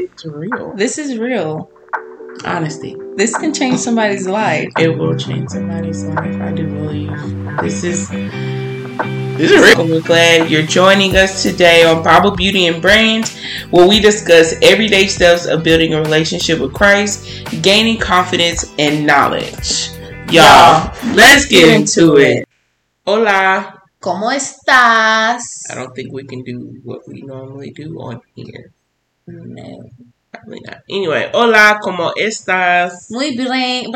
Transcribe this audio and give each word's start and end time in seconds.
it's 0.00 0.24
real. 0.24 0.72
This 0.74 0.98
is 0.98 1.18
real. 1.18 1.70
Honesty. 2.44 2.96
This 3.16 3.36
can 3.36 3.52
change 3.52 3.78
somebody's 3.78 4.26
life. 4.26 4.70
It 4.78 4.96
will 4.96 5.16
change 5.16 5.50
somebody's 5.50 6.04
life. 6.04 6.40
I 6.40 6.52
do 6.52 6.66
believe 6.66 7.12
this 7.60 7.84
is. 7.84 8.08
This 8.08 9.50
is 9.50 9.60
real. 9.60 9.86
We're 9.86 10.00
glad 10.00 10.50
you're 10.50 10.62
joining 10.62 11.16
us 11.16 11.42
today 11.42 11.84
on 11.84 12.02
Bible 12.02 12.30
Beauty 12.30 12.66
and 12.66 12.80
Brains, 12.80 13.38
where 13.70 13.86
we 13.86 14.00
discuss 14.00 14.54
everyday 14.62 15.06
steps 15.06 15.46
of 15.46 15.62
building 15.62 15.94
a 15.94 16.00
relationship 16.00 16.60
with 16.60 16.72
Christ, 16.72 17.46
gaining 17.62 17.98
confidence 17.98 18.72
and 18.78 19.06
knowledge. 19.06 19.90
Y'all, 20.30 20.92
let's 21.14 21.46
get 21.46 21.68
into 21.68 22.16
it. 22.16 22.46
Hola. 23.06 23.76
¿Cómo 24.00 24.32
estás? 24.32 25.70
I 25.70 25.74
don't 25.74 25.94
think 25.94 26.10
we 26.12 26.24
can 26.24 26.42
do 26.42 26.80
what 26.84 27.06
we 27.06 27.20
normally 27.20 27.70
do 27.70 28.00
on 28.00 28.22
here. 28.34 28.72
No. 29.30 29.90
Probably 30.32 30.60
not. 30.64 30.78
Anyway, 30.88 31.30
hola, 31.32 31.78
¿cómo 31.80 32.12
estás? 32.16 33.10
Muy 33.10 33.36
bien. 33.36 33.86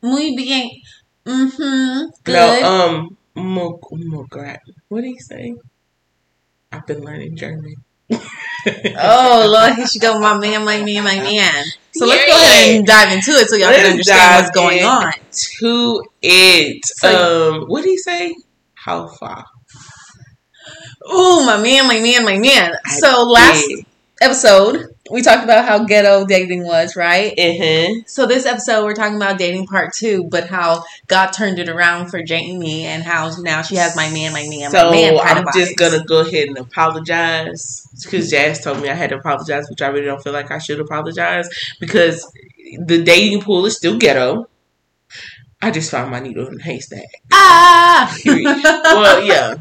Muy 0.00 0.34
bien. 0.36 0.70
Mm-hmm. 1.24 2.06
Good. 2.24 2.32
No, 2.32 2.86
um, 2.86 3.16
mo, 3.34 3.78
mo, 3.92 4.26
what 4.88 5.02
do 5.02 5.08
you 5.08 5.20
say? 5.20 5.54
I've 6.72 6.86
been 6.86 7.02
learning 7.02 7.36
German. 7.36 7.74
oh 8.10 9.48
Lord, 9.48 9.74
here 9.74 9.86
she 9.86 9.98
go, 9.98 10.18
my 10.20 10.36
man, 10.36 10.64
my 10.64 10.82
man, 10.82 11.04
my 11.04 11.16
man. 11.16 11.64
So 11.94 12.06
let's 12.06 12.26
go 12.26 12.36
ahead 12.36 12.76
and 12.76 12.86
dive 12.86 13.12
into 13.12 13.30
it 13.32 13.48
so 13.48 13.56
y'all 13.56 13.70
let's 13.70 13.82
can 13.82 13.92
understand 13.92 14.44
what's 14.44 14.50
going 14.54 14.82
on. 14.82 15.12
To 15.30 16.02
it. 16.20 16.84
So, 16.84 17.52
um, 17.54 17.64
what 17.68 17.84
do 17.84 17.90
you 17.90 17.98
say? 17.98 18.34
How 18.74 19.06
far? 19.06 19.44
Oh, 21.04 21.44
my 21.46 21.60
man, 21.62 21.86
my 21.86 22.00
man, 22.00 22.24
my 22.24 22.38
man. 22.38 22.74
I 22.84 22.90
so 22.96 23.24
last 23.24 23.66
did. 23.68 23.86
Episode 24.22 24.92
we 25.10 25.20
talked 25.20 25.44
about 25.44 25.66
how 25.66 25.84
ghetto 25.84 26.24
dating 26.24 26.64
was, 26.64 26.96
right? 26.96 27.36
Mm-hmm. 27.36 28.02
So 28.06 28.26
this 28.26 28.46
episode 28.46 28.84
we're 28.84 28.94
talking 28.94 29.16
about 29.16 29.36
dating 29.36 29.66
part 29.66 29.92
two, 29.92 30.24
but 30.30 30.48
how 30.48 30.84
God 31.06 31.32
turned 31.32 31.58
it 31.58 31.68
around 31.68 32.08
for 32.08 32.22
Jamie 32.22 32.84
and 32.84 33.02
how 33.02 33.30
now 33.40 33.60
she 33.60 33.76
has 33.76 33.94
my 33.94 34.10
man, 34.10 34.32
my 34.32 34.46
man, 34.48 34.70
so 34.70 34.86
my 34.86 34.90
man. 34.92 35.16
So 35.18 35.22
I'm 35.22 35.44
just 35.54 35.76
gonna 35.76 36.04
go 36.04 36.20
ahead 36.20 36.48
and 36.48 36.56
apologize 36.56 37.86
because 38.02 38.30
Jazz 38.30 38.64
told 38.64 38.80
me 38.80 38.88
I 38.88 38.94
had 38.94 39.10
to 39.10 39.16
apologize, 39.16 39.68
which 39.68 39.82
I 39.82 39.88
really 39.88 40.06
don't 40.06 40.22
feel 40.22 40.32
like 40.32 40.50
I 40.50 40.58
should 40.58 40.80
apologize 40.80 41.48
because 41.78 42.24
the 42.86 43.02
dating 43.02 43.42
pool 43.42 43.66
is 43.66 43.76
still 43.76 43.98
ghetto. 43.98 44.48
I 45.60 45.70
just 45.70 45.90
found 45.90 46.10
my 46.10 46.20
needle 46.20 46.46
in 46.48 46.58
a 46.58 46.62
haystack. 46.62 47.06
Ah. 47.32 48.16
well, 48.24 49.22
yeah. 49.22 49.56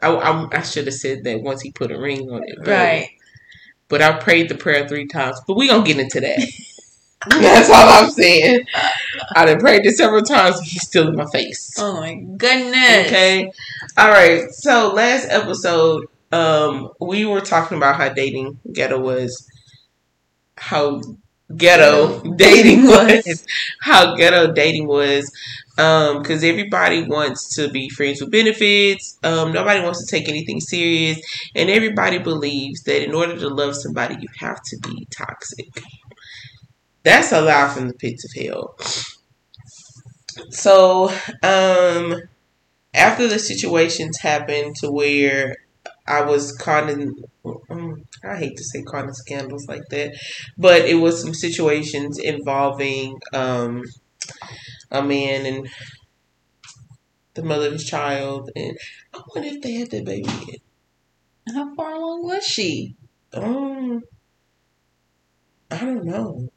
I, 0.00 0.08
I, 0.14 0.58
I 0.58 0.62
should 0.62 0.86
have 0.86 0.94
said 0.94 1.24
that 1.24 1.42
once 1.42 1.62
he 1.62 1.72
put 1.72 1.90
a 1.90 1.98
ring 1.98 2.30
on 2.30 2.42
it. 2.46 2.66
Right. 2.66 3.17
But 3.88 4.02
I 4.02 4.18
prayed 4.18 4.48
the 4.48 4.54
prayer 4.54 4.86
three 4.86 5.06
times. 5.06 5.40
But 5.46 5.56
we 5.56 5.68
gonna 5.68 5.84
get 5.84 5.98
into 5.98 6.20
that. 6.20 6.52
That's 7.30 7.70
all 7.70 8.04
I'm 8.04 8.10
saying. 8.10 8.64
I 9.34 9.44
done 9.44 9.58
prayed 9.58 9.84
it 9.84 9.96
several 9.96 10.22
times. 10.22 10.60
He's 10.60 10.86
still 10.86 11.08
in 11.08 11.16
my 11.16 11.26
face. 11.26 11.74
Oh 11.78 12.00
my 12.00 12.14
goodness. 12.14 13.06
Okay. 13.06 13.50
All 13.96 14.08
right. 14.08 14.50
So 14.50 14.92
last 14.94 15.26
episode, 15.28 16.06
um, 16.30 16.90
we 17.00 17.24
were 17.24 17.40
talking 17.40 17.76
about 17.76 17.96
how 17.96 18.08
dating 18.10 18.60
ghetto 18.72 19.00
was, 19.00 19.48
how 20.56 21.00
ghetto 21.56 22.20
dating 22.34 22.84
was, 22.86 23.44
how 23.80 24.14
ghetto 24.14 24.52
dating 24.52 24.86
was, 24.86 25.30
because 25.78 26.42
um, 26.42 26.50
everybody 26.50 27.04
wants 27.04 27.54
to 27.54 27.70
be 27.70 27.88
friends 27.90 28.20
with 28.20 28.32
benefits. 28.32 29.16
Um, 29.22 29.52
nobody 29.52 29.80
wants 29.80 30.04
to 30.04 30.10
take 30.10 30.28
anything 30.28 30.60
serious, 30.60 31.20
and 31.54 31.70
everybody 31.70 32.18
believes 32.18 32.82
that 32.82 33.04
in 33.04 33.14
order 33.14 33.38
to 33.38 33.48
love 33.48 33.76
somebody, 33.76 34.16
you 34.20 34.28
have 34.40 34.60
to 34.64 34.78
be 34.88 35.06
toxic. 35.16 35.68
That's 37.02 37.32
a 37.32 37.40
lie 37.40 37.68
from 37.74 37.88
the 37.88 37.94
pits 37.94 38.24
of 38.24 38.30
hell. 38.40 38.76
So, 40.50 41.08
um, 41.42 42.22
after 42.94 43.28
the 43.28 43.38
situations 43.38 44.18
happened 44.20 44.76
to 44.78 44.90
where 44.92 45.56
I 46.06 46.22
was 46.22 46.56
caught 46.56 46.90
in, 46.90 47.14
um, 47.70 48.04
I 48.24 48.36
hate 48.36 48.56
to 48.56 48.64
say 48.64 48.82
caught 48.82 49.06
in 49.06 49.14
scandals 49.14 49.66
like 49.68 49.84
that, 49.90 50.14
but 50.58 50.82
it 50.82 50.96
was 50.96 51.22
some 51.22 51.34
situations 51.34 52.18
involving, 52.18 53.18
um, 53.34 53.84
a 54.90 55.02
man 55.02 55.46
and 55.46 55.68
the 57.34 57.42
mother 57.42 57.66
of 57.66 57.72
his 57.72 57.84
child, 57.84 58.50
and 58.56 58.76
I 59.14 59.22
wonder 59.34 59.48
if 59.50 59.62
they 59.62 59.72
had 59.74 59.90
that 59.90 60.04
baby 60.04 60.28
yet. 60.46 60.60
How 61.54 61.74
far 61.74 61.94
along 61.94 62.24
was 62.24 62.44
she? 62.44 62.96
Um, 63.32 64.02
I 65.70 65.78
don't 65.78 66.04
know. 66.04 66.48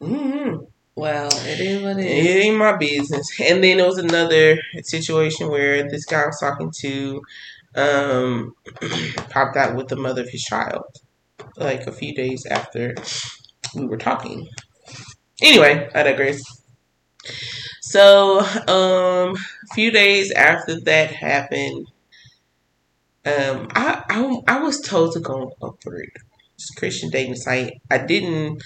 Mm-hmm. 0.00 0.64
Well, 0.94 1.28
it 1.28 1.60
is 1.60 1.82
what 1.82 1.98
it 1.98 2.04
is. 2.04 2.26
It 2.26 2.38
ain't 2.44 2.58
my 2.58 2.76
business. 2.76 3.26
And 3.40 3.64
then 3.64 3.78
there 3.78 3.86
was 3.86 3.98
another 3.98 4.58
situation 4.82 5.48
where 5.48 5.88
this 5.88 6.04
guy 6.04 6.22
I 6.22 6.26
was 6.26 6.40
talking 6.40 6.70
to 6.80 7.22
um, 7.74 8.54
popped 9.30 9.56
out 9.56 9.74
with 9.74 9.88
the 9.88 9.96
mother 9.96 10.22
of 10.22 10.28
his 10.28 10.42
child, 10.42 10.84
like 11.56 11.86
a 11.86 11.92
few 11.92 12.14
days 12.14 12.44
after 12.46 12.94
we 13.74 13.86
were 13.86 13.96
talking. 13.96 14.48
Anyway, 15.40 15.88
I 15.94 16.02
digress. 16.02 16.42
So, 17.80 18.40
um, 18.40 19.34
a 19.36 19.74
few 19.74 19.90
days 19.90 20.32
after 20.32 20.80
that 20.80 21.12
happened, 21.12 21.88
um, 23.24 23.68
I, 23.74 24.02
I, 24.08 24.40
I 24.48 24.60
was 24.62 24.80
told 24.80 25.12
to 25.12 25.20
go 25.20 25.34
on 25.34 25.52
Upward, 25.62 26.10
Christian 26.76 27.10
dating 27.10 27.36
site. 27.36 27.80
I 27.90 27.98
didn't, 27.98 28.62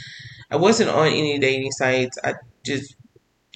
I 0.51 0.57
wasn't 0.57 0.91
on 0.91 1.09
any 1.09 1.39
dating 1.39 1.73
sites. 1.73 2.19
I 2.25 2.35
just 2.65 2.95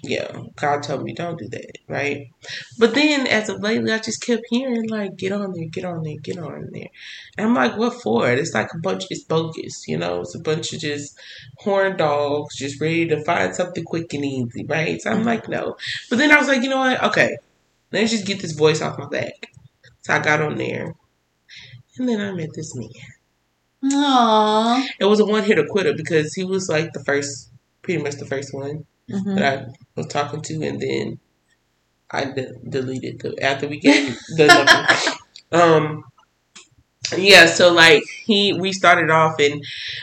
yeah, 0.02 0.42
God 0.56 0.82
told 0.82 1.02
me 1.02 1.12
don't 1.12 1.38
do 1.38 1.48
that, 1.48 1.78
right? 1.88 2.30
But 2.78 2.94
then 2.94 3.26
as 3.26 3.48
of 3.48 3.60
lately, 3.60 3.92
I 3.92 3.98
just 3.98 4.22
kept 4.22 4.44
hearing 4.48 4.88
like, 4.88 5.16
get 5.16 5.32
on 5.32 5.52
there, 5.52 5.66
get 5.66 5.84
on 5.84 6.02
there, 6.02 6.16
get 6.22 6.38
on 6.38 6.70
there. 6.72 6.88
And 7.36 7.48
I'm 7.48 7.54
like, 7.54 7.76
what 7.76 8.00
for? 8.02 8.30
It's 8.30 8.54
like 8.54 8.72
a 8.72 8.78
bunch, 8.78 9.04
it's 9.10 9.24
bogus, 9.24 9.86
you 9.86 9.98
know? 9.98 10.20
It's 10.20 10.34
a 10.34 10.40
bunch 10.40 10.72
of 10.72 10.80
just 10.80 11.18
horn 11.58 11.96
dogs 11.96 12.56
just 12.56 12.80
ready 12.80 13.06
to 13.08 13.22
find 13.24 13.54
something 13.54 13.84
quick 13.84 14.12
and 14.14 14.24
easy, 14.24 14.64
right? 14.64 15.00
So 15.00 15.10
I'm 15.10 15.24
like, 15.24 15.48
no. 15.48 15.76
But 16.08 16.18
then 16.18 16.32
I 16.32 16.38
was 16.38 16.48
like, 16.48 16.62
you 16.62 16.70
know 16.70 16.78
what? 16.78 17.02
Okay, 17.04 17.36
let's 17.92 18.10
just 18.10 18.26
get 18.26 18.40
this 18.40 18.52
voice 18.52 18.80
off 18.80 18.98
my 18.98 19.06
back. 19.06 19.52
So 20.02 20.14
I 20.14 20.20
got 20.20 20.40
on 20.40 20.56
there. 20.56 20.94
And 21.98 22.08
then 22.08 22.20
I 22.20 22.32
met 22.32 22.50
this 22.54 22.74
man. 22.74 22.88
Aww. 23.84 24.82
It 24.98 25.04
was 25.04 25.20
a 25.20 25.26
one 25.26 25.44
hitter 25.44 25.66
quitter 25.68 25.92
because 25.92 26.32
he 26.34 26.44
was 26.44 26.68
like 26.68 26.92
the 26.94 27.04
first, 27.04 27.50
pretty 27.82 28.02
much 28.02 28.14
the 28.14 28.26
first 28.26 28.54
one 28.54 28.86
mm-hmm. 29.10 29.34
that 29.36 29.68
I 29.68 29.72
was 29.96 30.06
talking 30.06 30.42
to, 30.42 30.62
and 30.66 30.80
then 30.80 31.18
I 32.10 32.24
de- 32.24 32.54
deleted 32.68 33.20
the 33.20 33.42
after 33.42 33.68
we 33.68 33.78
get 33.80 34.16
the 34.36 34.46
number. 34.46 35.64
um, 35.64 36.04
yeah, 37.16 37.46
so 37.46 37.72
like 37.72 38.04
he, 38.24 38.52
we 38.52 38.72
started 38.72 39.10
off, 39.10 39.34
and 39.40 39.62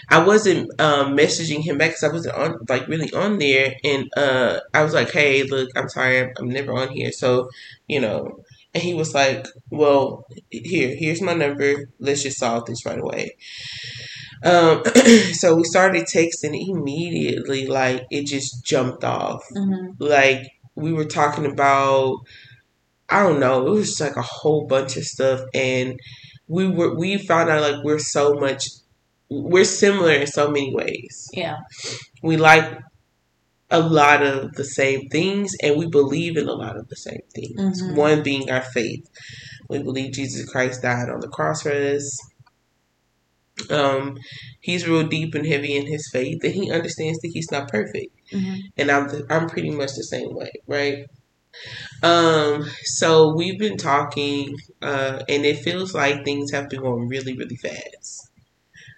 I 0.09 0.23
wasn't 0.23 0.69
um, 0.79 1.15
messaging 1.15 1.63
him 1.63 1.77
back 1.77 1.91
because 1.91 2.03
I 2.03 2.11
wasn't 2.11 2.35
on 2.35 2.57
like 2.67 2.87
really 2.87 3.11
on 3.13 3.37
there, 3.37 3.75
and 3.83 4.09
uh, 4.17 4.59
I 4.73 4.83
was 4.83 4.93
like, 4.93 5.11
hey, 5.11 5.43
look, 5.43 5.69
I'm 5.75 5.89
sorry, 5.89 6.21
I'm, 6.21 6.31
I'm 6.37 6.49
never 6.49 6.73
on 6.73 6.89
here, 6.89 7.11
so 7.11 7.49
you 7.87 7.99
know. 7.99 8.39
And 8.73 8.83
he 8.83 8.93
was 8.93 9.13
like, 9.13 9.47
"Well, 9.71 10.27
here, 10.51 10.95
here's 10.95 11.21
my 11.21 11.33
number. 11.33 11.89
Let's 11.99 12.21
just 12.21 12.37
solve 12.37 12.65
this 12.65 12.85
right 12.85 12.99
away." 12.99 13.35
Um, 14.43 14.83
so 15.33 15.55
we 15.55 15.63
started 15.63 16.05
texting 16.05 16.55
immediately. 16.69 17.67
Like 17.67 18.05
it 18.11 18.25
just 18.25 18.63
jumped 18.63 19.03
off. 19.03 19.43
Mm-hmm. 19.55 20.03
Like 20.03 20.47
we 20.75 20.93
were 20.93 21.05
talking 21.05 21.45
about, 21.45 22.19
I 23.09 23.23
don't 23.23 23.39
know. 23.39 23.67
It 23.67 23.71
was 23.71 23.87
just 23.89 24.01
like 24.01 24.15
a 24.15 24.21
whole 24.21 24.67
bunch 24.67 24.97
of 24.97 25.03
stuff, 25.03 25.41
and 25.53 25.99
we 26.47 26.67
were 26.67 26.95
we 26.95 27.17
found 27.17 27.49
out 27.49 27.61
like 27.61 27.83
we're 27.83 27.99
so 27.99 28.33
much, 28.33 28.67
we're 29.29 29.63
similar 29.63 30.13
in 30.13 30.27
so 30.27 30.49
many 30.49 30.73
ways. 30.73 31.27
Yeah, 31.33 31.57
we 32.21 32.37
like 32.37 32.79
a 33.69 33.79
lot 33.79 34.23
of 34.23 34.53
the 34.53 34.63
same 34.63 35.09
things, 35.09 35.53
and 35.63 35.77
we 35.77 35.87
believe 35.87 36.37
in 36.37 36.47
a 36.47 36.53
lot 36.53 36.77
of 36.77 36.87
the 36.89 36.95
same 36.95 37.21
things. 37.33 37.81
Mm-hmm. 37.81 37.95
One 37.95 38.23
being 38.23 38.49
our 38.51 38.61
faith. 38.61 39.09
We 39.69 39.83
believe 39.83 40.13
Jesus 40.13 40.49
Christ 40.49 40.81
died 40.81 41.09
on 41.09 41.19
the 41.19 41.27
cross 41.27 41.63
for 41.63 41.71
us 41.71 42.17
um, 43.69 44.17
he's 44.61 44.87
real 44.87 45.07
deep 45.07 45.35
and 45.35 45.45
heavy 45.45 45.75
in 45.75 45.87
his 45.87 46.09
faith, 46.11 46.43
and 46.43 46.53
he 46.53 46.71
understands 46.71 47.19
that 47.19 47.31
he's 47.33 47.51
not 47.51 47.69
perfect. 47.69 48.15
Mm-hmm. 48.31 48.55
And 48.77 48.91
I'm 48.91 49.07
the, 49.07 49.25
I'm 49.29 49.49
pretty 49.49 49.71
much 49.71 49.95
the 49.95 50.03
same 50.03 50.33
way, 50.33 50.51
right? 50.67 51.05
Um, 52.03 52.65
so 52.83 53.33
we've 53.35 53.59
been 53.59 53.77
talking, 53.77 54.55
uh, 54.81 55.23
and 55.27 55.45
it 55.45 55.59
feels 55.59 55.93
like 55.93 56.23
things 56.23 56.51
have 56.51 56.69
been 56.69 56.81
going 56.81 57.07
really, 57.07 57.35
really 57.35 57.55
fast, 57.55 58.29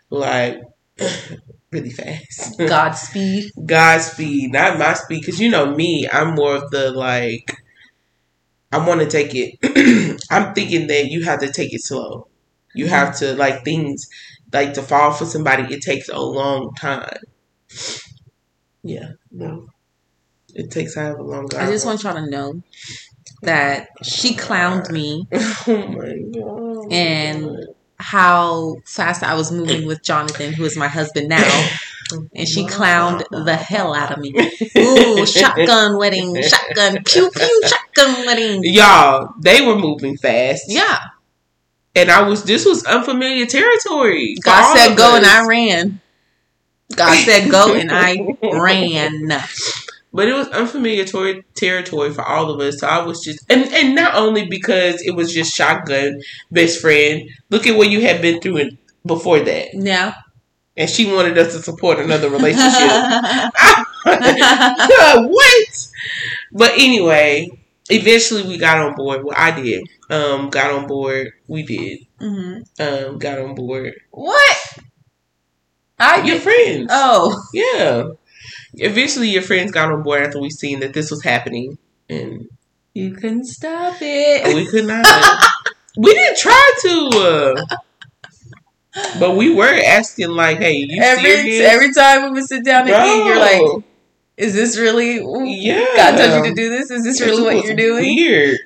like 0.10 0.62
really 1.72 1.92
fast. 1.92 2.58
Godspeed. 2.60 3.52
Godspeed, 3.66 4.52
not 4.52 4.78
my 4.78 4.94
speed, 4.94 5.22
because 5.22 5.40
you 5.40 5.50
know 5.50 5.74
me, 5.74 6.08
I'm 6.12 6.36
more 6.36 6.56
of 6.56 6.72
the 6.72 6.92
like. 6.92 7.56
I 8.72 8.86
want 8.86 9.00
to 9.00 9.08
take 9.08 9.32
it. 9.34 10.22
I'm 10.30 10.54
thinking 10.54 10.88
that 10.88 11.08
you 11.08 11.24
have 11.24 11.40
to 11.40 11.52
take 11.52 11.74
it 11.74 11.82
slow. 11.82 12.28
You 12.76 12.88
have 12.88 13.18
to 13.18 13.34
like 13.34 13.66
things 13.66 14.08
like 14.52 14.74
to 14.74 14.82
fall 14.82 15.12
for 15.12 15.26
somebody, 15.26 15.74
it 15.74 15.82
takes 15.82 16.10
a 16.10 16.20
long 16.20 16.74
time. 16.76 17.18
Yeah, 18.84 19.12
no, 19.32 19.68
it 20.54 20.72
takes 20.72 20.96
however 20.96 21.24
long. 21.24 21.48
Time. 21.50 21.68
I 21.68 21.72
just 21.72 21.86
want 21.86 22.04
y'all 22.04 22.16
to 22.16 22.30
know 22.30 22.62
that 23.42 23.90
she 24.04 24.36
clowned 24.36 24.90
me. 24.92 25.28
Oh 25.68 25.88
my 25.88 26.18
god! 26.34 26.92
And 26.92 27.58
how 28.00 28.78
fast 28.86 29.24
I 29.24 29.36
was 29.36 29.52
moving 29.52 29.86
with 29.86 30.02
Jonathan, 30.04 30.54
who 30.54 30.64
is 30.66 30.78
my 30.78 30.88
husband 30.88 31.30
now. 31.30 31.70
And 32.34 32.48
she 32.48 32.66
clowned 32.66 33.24
the 33.30 33.56
hell 33.56 33.94
out 33.94 34.12
of 34.12 34.18
me. 34.18 34.34
Ooh, 34.78 35.26
shotgun 35.28 35.98
wedding, 35.98 36.42
shotgun, 36.42 37.04
pew 37.04 37.30
pew, 37.30 37.62
shotgun 37.68 38.26
wedding. 38.26 38.62
Y'all, 38.64 39.30
they 39.40 39.64
were 39.64 39.78
moving 39.78 40.18
fast. 40.18 40.64
Yeah. 40.68 40.98
And 41.96 42.12
I 42.12 42.22
was, 42.28 42.44
this 42.44 42.66
was 42.66 42.86
unfamiliar 42.86 43.46
territory. 43.46 44.36
God 44.44 44.78
said 44.78 44.96
go 44.96 45.16
and. 45.16 45.26
I 45.26 45.46
ran. 45.48 46.02
God 46.96 47.16
said 47.24 47.50
go 47.52 47.74
and 47.74 47.92
I 47.92 48.18
ran. 48.44 49.30
But 50.12 50.28
it 50.28 50.34
was 50.34 50.48
unfamiliar 50.50 51.06
tor- 51.06 51.42
territory 51.54 52.12
for 52.12 52.24
all 52.24 52.50
of 52.50 52.60
us. 52.62 52.80
So 52.80 52.88
I 52.88 53.06
was 53.06 53.24
just, 53.24 53.46
and, 53.50 53.72
and 53.74 53.94
not 53.94 54.16
only 54.16 54.48
because 54.48 55.02
it 55.06 55.12
was 55.16 55.32
just 55.34 55.54
shotgun, 55.54 56.20
best 56.52 56.82
friend. 56.82 57.30
Look 57.50 57.68
at 57.68 57.78
what 57.78 57.90
you 57.90 58.02
had 58.02 58.22
been 58.22 58.42
through 58.42 58.58
in, 58.58 58.78
before 59.06 59.40
that. 59.42 59.68
Yeah. 59.74 60.16
And 60.76 60.90
she 60.90 61.12
wanted 61.12 61.38
us 61.38 61.54
to 61.54 61.62
support 61.62 62.00
another 62.00 62.30
relationship. 62.30 62.72
what? 64.06 65.88
But 66.52 66.72
anyway, 66.74 67.50
eventually 67.90 68.44
we 68.44 68.58
got 68.58 68.80
on 68.80 68.96
board. 68.96 69.24
Well, 69.24 69.36
I 69.38 69.52
did. 69.52 69.88
Um, 70.10 70.50
got 70.50 70.72
on 70.72 70.88
board. 70.88 71.32
We 71.48 71.64
did. 71.64 72.00
hmm 72.20 72.60
Um, 72.80 73.18
got 73.20 73.40
on 73.40 73.56
board. 73.56 73.94
What? 74.12 74.58
I 76.00 76.24
Your 76.24 76.40
friends. 76.40 76.88
Oh. 76.90 77.36
Yeah. 77.54 78.10
Eventually, 78.76 79.30
your 79.30 79.42
friends 79.42 79.72
got 79.72 79.92
on 79.92 80.02
board 80.04 80.24
after 80.24 80.40
we 80.40 80.50
seen 80.50 80.80
that 80.80 80.94
this 80.94 81.12
was 81.12 81.24
happening, 81.24 81.78
and 82.10 82.48
You 82.94 83.12
couldn't 83.14 83.46
stop 83.46 83.98
it. 84.02 84.56
we 84.56 84.66
could 84.68 84.86
not. 84.86 85.06
we 85.98 86.14
didn't 86.14 86.38
try 86.38 86.72
to, 86.84 87.10
uh, 87.66 87.76
but 89.20 89.36
we 89.36 89.54
were 89.54 89.66
asking 89.86 90.30
like, 90.30 90.58
"Hey, 90.60 90.86
you 90.90 91.02
Every 91.02 91.24
serious?" 91.36 91.68
every 91.70 91.94
time 91.94 92.24
we 92.24 92.30
would 92.32 92.46
sit 92.48 92.64
down 92.64 92.88
and 92.88 93.08
eat, 93.08 93.26
you're 93.26 93.40
like, 93.40 93.84
"Is 94.38 94.54
this 94.54 94.78
really? 94.78 95.16
"Yeah." 95.62 95.86
God 95.96 96.18
told 96.18 96.46
you 96.46 96.50
to 96.52 96.56
do 96.56 96.70
this? 96.70 96.92
Is 96.92 97.04
this 97.04 97.20
really 97.22 97.44
what 97.44 97.66
you're 97.66 97.76
doing?" 97.76 98.16
Weird. 98.16 98.58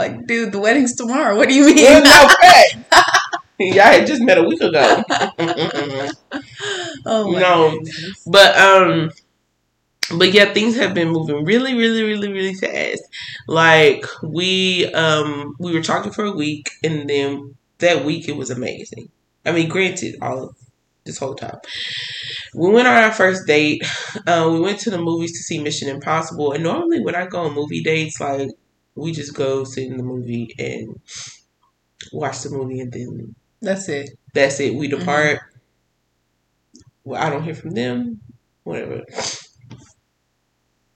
Like, 0.00 0.26
dude, 0.26 0.52
the 0.52 0.58
wedding's 0.58 0.94
tomorrow. 0.96 1.36
What 1.36 1.48
do 1.48 1.54
you 1.54 1.66
mean? 1.66 1.84
Well, 1.84 2.02
no, 2.02 2.28
fact. 2.40 2.76
Y'all 3.60 3.84
had 3.84 4.06
just 4.06 4.22
met 4.22 4.38
a 4.38 4.42
week 4.42 4.60
ago. 4.62 5.02
Oh 7.06 7.30
my 7.32 7.40
No. 7.40 7.70
goodness. 7.70 8.22
But 8.26 8.56
um 8.56 9.10
but 10.16 10.32
yeah, 10.32 10.52
things 10.52 10.76
have 10.76 10.92
been 10.94 11.08
moving 11.10 11.44
really, 11.44 11.74
really, 11.74 12.02
really, 12.02 12.32
really 12.32 12.54
fast. 12.54 13.02
Like 13.46 14.04
we 14.22 14.86
um 14.94 15.54
we 15.58 15.72
were 15.74 15.82
talking 15.82 16.12
for 16.12 16.24
a 16.24 16.32
week 16.32 16.70
and 16.82 17.08
then 17.08 17.54
that 17.78 18.04
week 18.04 18.28
it 18.28 18.36
was 18.36 18.50
amazing. 18.50 19.10
I 19.46 19.52
mean, 19.52 19.68
granted, 19.68 20.16
all 20.22 20.44
of 20.44 20.56
this 21.04 21.18
whole 21.18 21.34
time. 21.34 21.58
We 22.54 22.70
went 22.70 22.88
on 22.88 22.96
our 22.96 23.12
first 23.12 23.46
date. 23.46 23.82
Uh, 24.26 24.48
we 24.52 24.60
went 24.60 24.80
to 24.80 24.90
the 24.90 24.98
movies 24.98 25.32
to 25.32 25.38
see 25.42 25.62
Mission 25.62 25.88
Impossible. 25.88 26.52
And 26.52 26.64
normally 26.64 27.00
when 27.00 27.14
I 27.14 27.26
go 27.26 27.40
on 27.42 27.54
movie 27.54 27.82
dates, 27.82 28.20
like 28.20 28.50
we 28.94 29.12
just 29.12 29.34
go 29.34 29.64
sit 29.64 29.86
in 29.88 29.96
the 29.96 30.02
movie 30.02 30.54
and 30.58 31.00
watch 32.12 32.42
the 32.42 32.50
movie 32.50 32.80
and 32.80 32.92
then 32.92 33.34
That's 33.60 33.88
it. 33.88 34.10
that's 34.34 34.60
it. 34.60 34.74
We 34.74 34.88
depart. 34.88 35.40
Well, 37.04 37.20
I 37.22 37.30
don't 37.30 37.42
hear 37.44 37.54
from 37.54 37.70
them. 37.72 38.20
Whatever. 38.64 39.02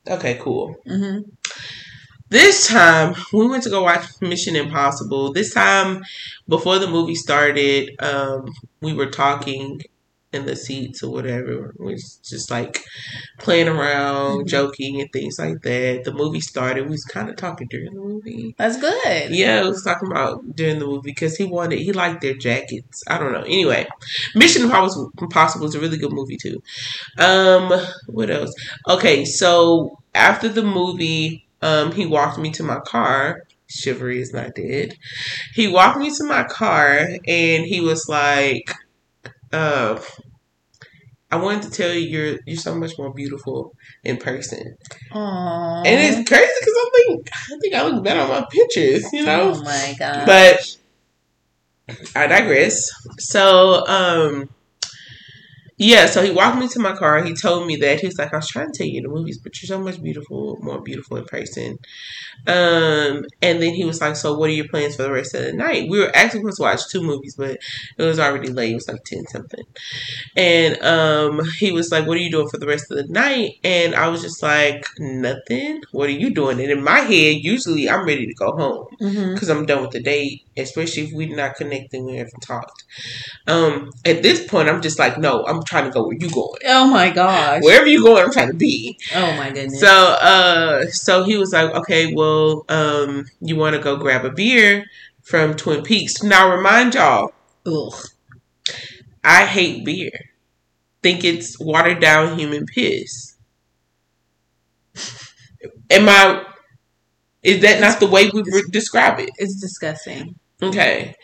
Okay, 0.09 0.39
cool. 0.41 0.75
hmm 0.87 1.19
This 2.31 2.69
time 2.69 3.15
we 3.33 3.47
went 3.49 3.63
to 3.65 3.71
go 3.71 3.83
watch 3.83 4.07
Mission 4.21 4.57
Impossible. 4.57 5.33
This 5.33 5.53
time 5.55 6.03
before 6.49 6.79
the 6.79 6.89
movie 6.89 7.15
started, 7.15 7.91
um, 8.01 8.53
we 8.81 8.93
were 8.95 9.11
talking 9.11 9.81
in 10.35 10.47
the 10.47 10.57
seats 10.57 11.03
or 11.03 11.13
whatever. 11.13 11.75
We 11.79 11.93
was 11.95 12.19
just 12.25 12.51
like 12.51 12.83
playing 13.39 13.69
around, 13.69 14.45
Mhm. 14.45 14.49
joking 14.49 15.01
and 15.01 15.11
things 15.13 15.39
like 15.39 15.63
that. 15.63 16.05
The 16.05 16.13
movie 16.13 16.41
started. 16.41 16.85
We 16.85 16.91
was 16.91 17.05
kind 17.05 17.31
of 17.31 17.37
talking 17.37 17.69
during 17.71 17.95
the 17.95 18.01
movie. 18.01 18.55
That's 18.59 18.79
good. 18.79 19.31
Yeah, 19.31 19.63
we 19.63 19.69
was 19.71 19.85
talking 19.85 20.11
about 20.11 20.57
during 20.57 20.79
the 20.79 20.87
movie 20.87 21.11
because 21.11 21.37
he 21.37 21.45
wanted, 21.45 21.81
he 21.81 21.93
liked 21.93 22.21
their 22.23 22.35
jackets. 22.35 23.03
I 23.09 23.19
don't 23.19 23.33
know. 23.33 23.43
Anyway, 23.43 23.87
Mission 24.35 24.63
Impossible 24.65 25.11
Impossible 25.21 25.67
is 25.67 25.75
a 25.75 25.81
really 25.81 25.99
good 25.99 26.13
movie 26.13 26.37
too. 26.41 26.63
Um, 27.19 27.73
what 28.09 28.31
else? 28.31 28.55
Okay, 28.89 29.25
so 29.25 29.99
after 30.15 30.49
the 30.49 30.63
movie, 30.63 31.47
um, 31.63 31.93
he 31.93 32.07
walked 32.07 32.39
me 32.39 32.51
to 32.53 32.63
my 32.63 32.81
car. 32.81 33.43
Chivalry 33.69 34.21
is 34.21 34.33
not 34.33 34.55
dead. 34.55 34.95
He 35.55 35.69
walked 35.69 35.99
me 35.99 36.11
to 36.15 36.25
my 36.25 36.45
car 36.45 37.09
and 37.27 37.65
he 37.65 37.81
was 37.81 38.09
like, 38.09 38.73
uh, 39.55 40.03
I 41.31 41.37
wanted 41.37 41.63
to 41.63 41.71
tell 41.71 41.93
you 41.93 42.01
you're 42.01 42.39
you're 42.47 42.57
so 42.57 42.75
much 42.75 42.93
more 42.99 43.13
beautiful 43.13 43.75
in 44.05 44.19
person. 44.19 44.77
Aww. 45.13 45.87
And 45.87 46.01
it's 46.01 46.29
crazy 46.29 46.53
because 46.61 46.75
I 46.77 46.91
think 46.95 47.29
I 47.33 47.59
think 47.61 47.75
I 47.75 47.87
look 47.87 48.05
better 48.05 48.21
on 48.21 48.29
my 48.29 48.47
pictures, 48.51 49.05
you 49.13 49.25
know. 49.25 49.53
Oh 49.55 49.63
my 49.63 49.95
god. 49.99 50.27
But 50.27 50.77
I 52.15 52.27
digress. 52.27 52.91
So, 53.19 53.87
um, 53.87 54.49
yeah, 55.77 56.07
so 56.07 56.23
he 56.23 56.31
walked 56.31 56.59
me 56.59 56.69
to 56.69 56.81
my 56.81 56.95
car. 56.95 57.23
He 57.25 57.35
told 57.35 57.67
me 57.67 57.77
that 57.77 58.01
he 58.01 58.07
was 58.07 58.17
like, 58.19 58.33
I 58.33 58.37
was 58.37 58.49
trying 58.49 58.71
to 58.73 58.79
take 58.79 58.93
you 58.93 59.03
to 59.03 59.09
movies, 59.09 59.39
but 59.39 59.61
you're 59.61 59.67
so 59.67 59.83
much 59.83 60.01
beautiful, 60.03 60.57
more 60.61 60.81
beautiful 60.81 61.17
in 61.17 61.25
person. 61.25 61.79
Um, 62.47 63.25
and 63.43 63.63
then 63.63 63.75
he 63.75 63.85
was 63.85 64.01
like, 64.01 64.17
So, 64.17 64.37
what 64.39 64.51
are 64.51 64.53
your 64.55 64.69
plans 64.69 64.97
for 64.97 65.03
the 65.03 65.13
rest 65.13 65.35
of 65.35 65.45
the 65.45 65.53
night? 65.53 65.89
We 65.91 65.99
were 66.01 66.15
actually 66.15 66.41
supposed 66.41 66.57
to 66.59 66.63
watch 66.63 66.89
two 66.91 67.03
movies, 67.03 67.35
but 67.37 67.59
it 67.99 68.03
was 68.03 68.19
already 68.19 68.49
late. 68.53 68.73
It 68.73 68.77
was 68.77 68.89
like 68.89 69.05
10 69.05 69.25
something. 69.27 69.65
And 70.37 70.81
um, 70.83 71.41
he 71.59 71.73
was 71.73 71.91
like, 71.91 72.07
What 72.07 72.17
are 72.17 72.21
you 72.21 72.31
doing 72.31 72.49
for 72.49 72.59
the 72.59 72.67
rest 72.67 72.91
of 72.91 72.97
the 72.99 73.13
night? 73.13 73.53
And 73.65 73.95
I 73.95 74.09
was 74.09 74.23
just 74.23 74.43
like, 74.43 74.87
Nothing. 74.99 75.83
What 75.93 76.09
are 76.09 76.13
you 76.13 76.33
doing? 76.35 76.61
And 76.61 76.71
in 76.71 76.83
my 76.83 77.01
head, 77.01 77.37
usually 77.43 77.89
I'm 77.89 78.07
ready 78.07 78.27
to 78.27 78.35
go 78.35 78.53
home 78.53 78.87
hmm 78.99 79.35
because 79.35 79.49
I'm 79.49 79.67
done 79.67 79.83
with 79.83 79.91
the 79.91 80.03
date, 80.03 80.43
especially 80.57 81.05
if 81.05 81.13
we're 81.13 81.35
not 81.35 81.57
connecting, 81.57 82.05
we 82.05 82.17
haven't 82.17 82.41
talked. 82.41 82.85
Um, 83.47 83.91
at 84.05 84.23
this 84.23 84.47
point, 84.47 84.69
I'm 84.69 84.83
just 84.83 84.99
like, 84.99 85.19
no, 85.19 85.45
I'm 85.47 85.63
trying 85.65 85.85
to 85.85 85.91
go 85.91 86.07
where 86.07 86.17
you 86.19 86.31
going. 86.31 86.61
Oh 86.67 86.87
my 86.89 87.11
gosh. 87.11 87.63
Wherever 87.63 87.87
you 87.87 88.03
going, 88.03 88.25
I'm 88.25 88.33
trying 88.33 88.49
to 88.49 88.55
be. 88.55 88.99
Oh 89.15 89.37
my 89.37 89.51
goodness. 89.51 89.81
So, 89.81 89.89
uh, 89.89 90.87
so 90.87 91.25
he 91.25 91.37
was 91.37 91.53
like, 91.53 91.75
okay, 91.75 92.15
well, 92.15 92.65
um, 92.69 93.27
you 93.41 93.57
want 93.57 93.77
to 93.77 93.83
go 93.83 93.97
grab 93.97 94.25
a 94.25 94.31
beer 94.31 94.85
from 95.23 95.55
Twin 95.55 95.83
Peaks? 95.83 96.23
Now, 96.23 96.55
remind 96.55 96.95
y'all, 96.95 97.33
Ugh. 97.67 97.95
I 99.23 99.47
hate 99.47 99.85
beer. 99.85 100.31
Think 101.03 101.25
it's 101.25 101.59
watered 101.59 102.01
down 102.01 102.39
human 102.39 102.67
piss. 102.67 103.37
Am 105.91 106.09
I? 106.09 106.45
Is 107.43 107.61
that 107.63 107.81
not 107.81 108.01
the 108.01 108.07
way 108.07 108.31
we 108.31 108.43
would 108.43 108.71
describe 108.71 109.19
it? 109.19 109.31
It's 109.37 109.61
disgusting. 109.61 110.39
Okay. 110.63 111.15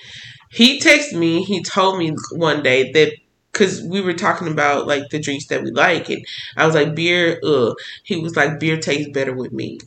He 0.51 0.81
texted 0.81 1.19
me, 1.19 1.43
he 1.45 1.63
told 1.63 1.99
me 1.99 2.15
one 2.33 2.63
day 2.63 2.91
that 2.93 3.13
because 3.53 3.83
we 3.83 4.01
were 4.01 4.15
talking 4.15 4.49
about 4.49 4.87
like 4.87 5.09
the 5.11 5.19
drinks 5.21 5.47
that 5.49 5.63
we 5.63 5.71
like, 5.71 6.09
and 6.09 6.25
I 6.57 6.67
was 6.67 6.75
like, 6.75 6.95
beer, 6.95 7.41
ugh. 7.45 7.75
He 8.05 8.17
was 8.17 8.37
like, 8.37 8.61
beer 8.61 8.79
tastes 8.79 9.11
better 9.13 9.35
with 9.35 9.53
me. 9.53 9.79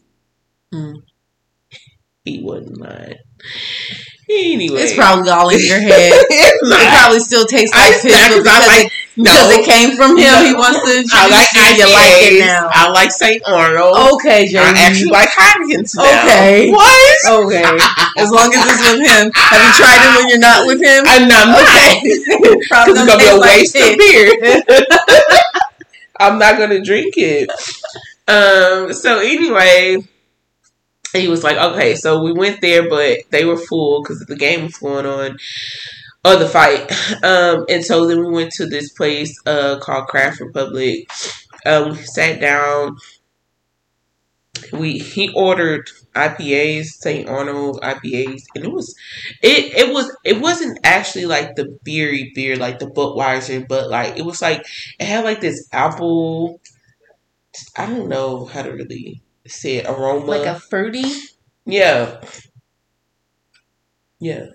Mm. 0.74 1.04
He 2.26 2.42
wasn't 2.42 2.78
lying. 2.80 3.18
Anyway. 4.30 4.80
It's 4.82 4.96
probably 4.96 5.30
all 5.30 5.50
in 5.50 5.60
your 5.60 5.80
head. 5.80 6.14
It 6.30 6.90
probably 7.02 7.20
still 7.20 7.46
tastes 7.46 7.76
like 7.76 8.02
piss 8.02 8.14
snack 8.14 8.32
but 8.32 8.38
'cause 8.44 8.48
I 8.48 8.68
like, 8.84 8.92
because 9.16 9.50
no. 9.50 9.60
it 9.60 9.66
came 9.66 9.96
from 9.96 10.18
him. 10.18 10.26
No. 10.26 10.44
He 10.44 10.54
wants 10.54 10.82
to 10.82 11.06
I 11.14 11.30
like 11.30 11.54
you. 11.54 11.86
You 11.86 11.94
like 11.94 12.18
it 12.34 12.40
now. 12.46 12.70
I 12.72 12.90
like 12.90 13.12
St. 13.12 13.44
Arnold. 13.46 14.16
Okay, 14.16 14.48
Jamie. 14.48 14.80
I 14.80 14.90
actually 14.90 15.12
like 15.12 15.30
Heinekens 15.30 15.96
now. 15.96 16.04
Okay. 16.26 16.72
What? 16.72 17.46
Okay. 17.46 17.62
As 18.18 18.32
long 18.32 18.50
as 18.54 18.66
it's 18.66 18.82
with 18.90 19.06
him. 19.06 19.32
Have 19.36 19.62
you 19.62 19.72
tried 19.78 20.02
it 20.02 20.18
when 20.18 20.30
you're 20.30 20.40
not 20.40 20.66
with 20.66 20.82
him? 20.82 21.04
I'm 21.06 21.28
not. 21.28 21.62
Okay. 21.62 22.02
Because 22.74 22.98
it's 22.98 23.06
gonna 23.06 23.18
be 23.18 23.30
a 23.30 23.36
like 23.36 23.58
waste 23.58 23.76
of 23.76 23.98
beer. 23.98 24.64
I'm 26.20 26.40
not 26.40 26.58
gonna 26.58 26.82
drink 26.82 27.14
it. 27.18 27.50
Um. 28.28 28.94
So 28.94 29.20
anyway, 29.20 29.98
he 31.14 31.28
was 31.28 31.44
like, 31.44 31.58
"Okay." 31.58 31.96
So 31.96 32.24
we 32.24 32.34
went 32.34 32.62
there, 32.62 32.90
but 32.90 33.20
they 33.30 33.46
were 33.46 33.58
full 33.58 34.02
because 34.02 34.20
the 34.22 34.36
game 34.36 34.64
was 34.64 34.78
going 34.78 35.06
on, 35.06 35.38
or 36.26 36.36
the 36.38 36.48
fight. 36.48 36.92
Um. 37.24 37.66
And 37.70 37.84
so 37.86 38.06
then 38.08 38.20
we 38.26 38.32
went 38.32 38.52
to 38.54 38.66
this 38.66 38.92
place 38.94 39.34
uh 39.46 39.80
called 39.80 40.08
Craft 40.08 40.40
Republic. 40.42 41.08
Um. 41.66 41.92
We 41.92 42.04
sat 42.04 42.40
down. 42.42 42.98
we 44.72 45.00
he 45.00 45.32
ordered 45.36 45.90
IPAs, 46.16 46.86
St. 46.86 47.28
Arnold 47.28 47.80
IPAs, 47.82 48.42
and 48.56 48.66
it 48.66 48.72
was 48.72 48.96
it 49.42 49.74
it 49.74 49.94
was 49.94 50.16
it 50.24 50.40
wasn't 50.42 50.80
actually 50.84 51.26
like 51.26 51.56
the 51.56 51.78
beery 51.84 52.32
beer 52.36 52.56
like 52.56 52.80
the 52.80 52.86
Budweiser, 52.88 53.68
but 53.68 53.90
like 53.90 54.18
it 54.18 54.26
was 54.26 54.42
like 54.42 54.66
it 55.00 55.06
had 55.06 55.24
like 55.26 55.42
this 55.42 55.68
apple. 55.72 56.62
I 57.78 57.86
don't 57.88 58.10
know 58.10 58.46
how 58.46 58.64
to 58.64 58.72
really 58.72 59.22
say 59.48 59.78
it, 59.78 59.86
aroma, 59.88 60.26
Like 60.26 60.48
a 60.48 60.60
fruity. 60.60 61.04
yeah, 61.66 62.22
yeah, 64.20 64.48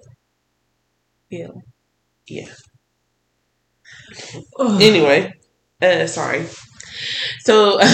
Ew. 1.30 1.62
yeah. 2.26 2.48
Ugh. 4.58 4.80
Anyway, 4.80 5.34
uh, 5.82 6.06
sorry. 6.06 6.46
So. 7.40 7.78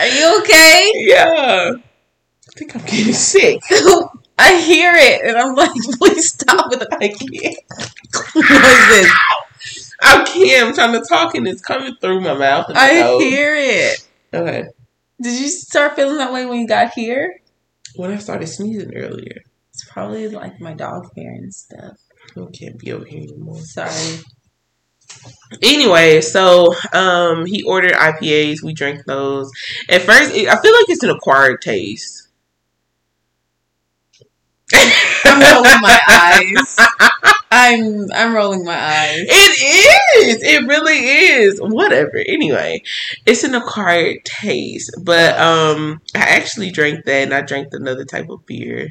Are 0.00 0.06
you 0.08 0.38
okay? 0.40 0.92
yeah. 0.94 1.72
I 1.76 2.52
think 2.58 2.74
I'm 2.76 2.82
getting 2.82 3.12
sick. 3.12 3.62
I 4.38 4.60
hear 4.60 4.92
it, 4.94 5.22
and 5.24 5.36
I'm 5.36 5.54
like, 5.54 5.70
please 5.98 6.30
stop 6.30 6.68
with 6.70 6.80
the 6.80 6.88
I 7.00 7.08
can't. 7.08 7.56
what 8.34 8.50
is 8.50 8.88
this? 8.88 9.12
I 10.02 10.24
can't. 10.24 10.68
I'm 10.68 10.74
trying 10.74 11.00
to 11.00 11.06
talk 11.08 11.34
and 11.34 11.46
it's 11.46 11.62
coming 11.62 11.94
through 12.00 12.20
my 12.20 12.34
mouth. 12.34 12.66
I 12.74 13.00
nose. 13.00 13.22
hear 13.22 13.54
it. 13.56 14.06
Okay. 14.32 14.64
Did 15.20 15.40
you 15.40 15.48
start 15.48 15.96
feeling 15.96 16.18
that 16.18 16.32
way 16.32 16.44
when 16.46 16.60
you 16.60 16.66
got 16.68 16.92
here? 16.94 17.40
When 17.96 18.10
I 18.10 18.18
started 18.18 18.48
sneezing 18.48 18.94
earlier, 18.94 19.42
It's 19.70 19.84
probably 19.88 20.28
like 20.28 20.60
my 20.60 20.74
dog 20.74 21.10
hair 21.16 21.32
and 21.32 21.54
stuff. 21.54 21.96
I 22.36 22.46
can't 22.52 22.78
be 22.78 22.92
over 22.92 23.04
here 23.04 23.22
anymore. 23.22 23.60
Sorry. 23.60 24.20
Anyway, 25.62 26.20
so 26.20 26.74
um, 26.92 27.46
he 27.46 27.62
ordered 27.62 27.92
IPAs. 27.92 28.62
We 28.62 28.72
drank 28.74 29.04
those. 29.06 29.50
At 29.88 30.02
first, 30.02 30.34
it, 30.34 30.48
I 30.48 30.60
feel 30.60 30.72
like 30.72 30.88
it's 30.88 31.02
an 31.04 31.10
acquired 31.10 31.60
taste. 31.60 32.23
I'm 35.24 35.40
rolling 35.40 35.80
my 35.80 36.00
eyes. 36.08 36.76
I'm 37.50 38.10
I'm 38.12 38.34
rolling 38.34 38.64
my 38.64 38.74
eyes. 38.76 39.26
It 39.28 40.26
is. 40.26 40.42
It 40.42 40.66
really 40.66 40.98
is. 40.98 41.60
Whatever. 41.60 42.18
Anyway, 42.26 42.82
it's 43.26 43.44
an 43.44 43.54
acquired 43.54 44.24
taste. 44.24 44.90
But 45.02 45.38
um 45.38 46.00
I 46.14 46.20
actually 46.20 46.70
drank 46.72 47.04
that 47.04 47.22
and 47.22 47.34
I 47.34 47.42
drank 47.42 47.68
another 47.72 48.04
type 48.04 48.28
of 48.28 48.44
beer 48.46 48.88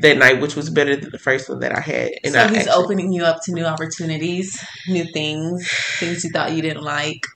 that 0.00 0.18
night, 0.18 0.40
which 0.40 0.56
was 0.56 0.70
better 0.70 0.96
than 0.96 1.10
the 1.10 1.18
first 1.18 1.48
one 1.48 1.60
that 1.60 1.76
I 1.76 1.80
had. 1.80 2.10
And 2.24 2.34
so 2.34 2.40
I 2.40 2.48
he's 2.48 2.66
actually, 2.66 2.72
opening 2.72 3.12
you 3.12 3.24
up 3.24 3.42
to 3.44 3.52
new 3.52 3.64
opportunities, 3.64 4.62
new 4.88 5.04
things, 5.12 5.68
things 5.98 6.24
you 6.24 6.30
thought 6.30 6.52
you 6.52 6.62
didn't 6.62 6.82
like. 6.84 7.26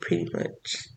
pretty 0.00 0.28
much. 0.32 0.88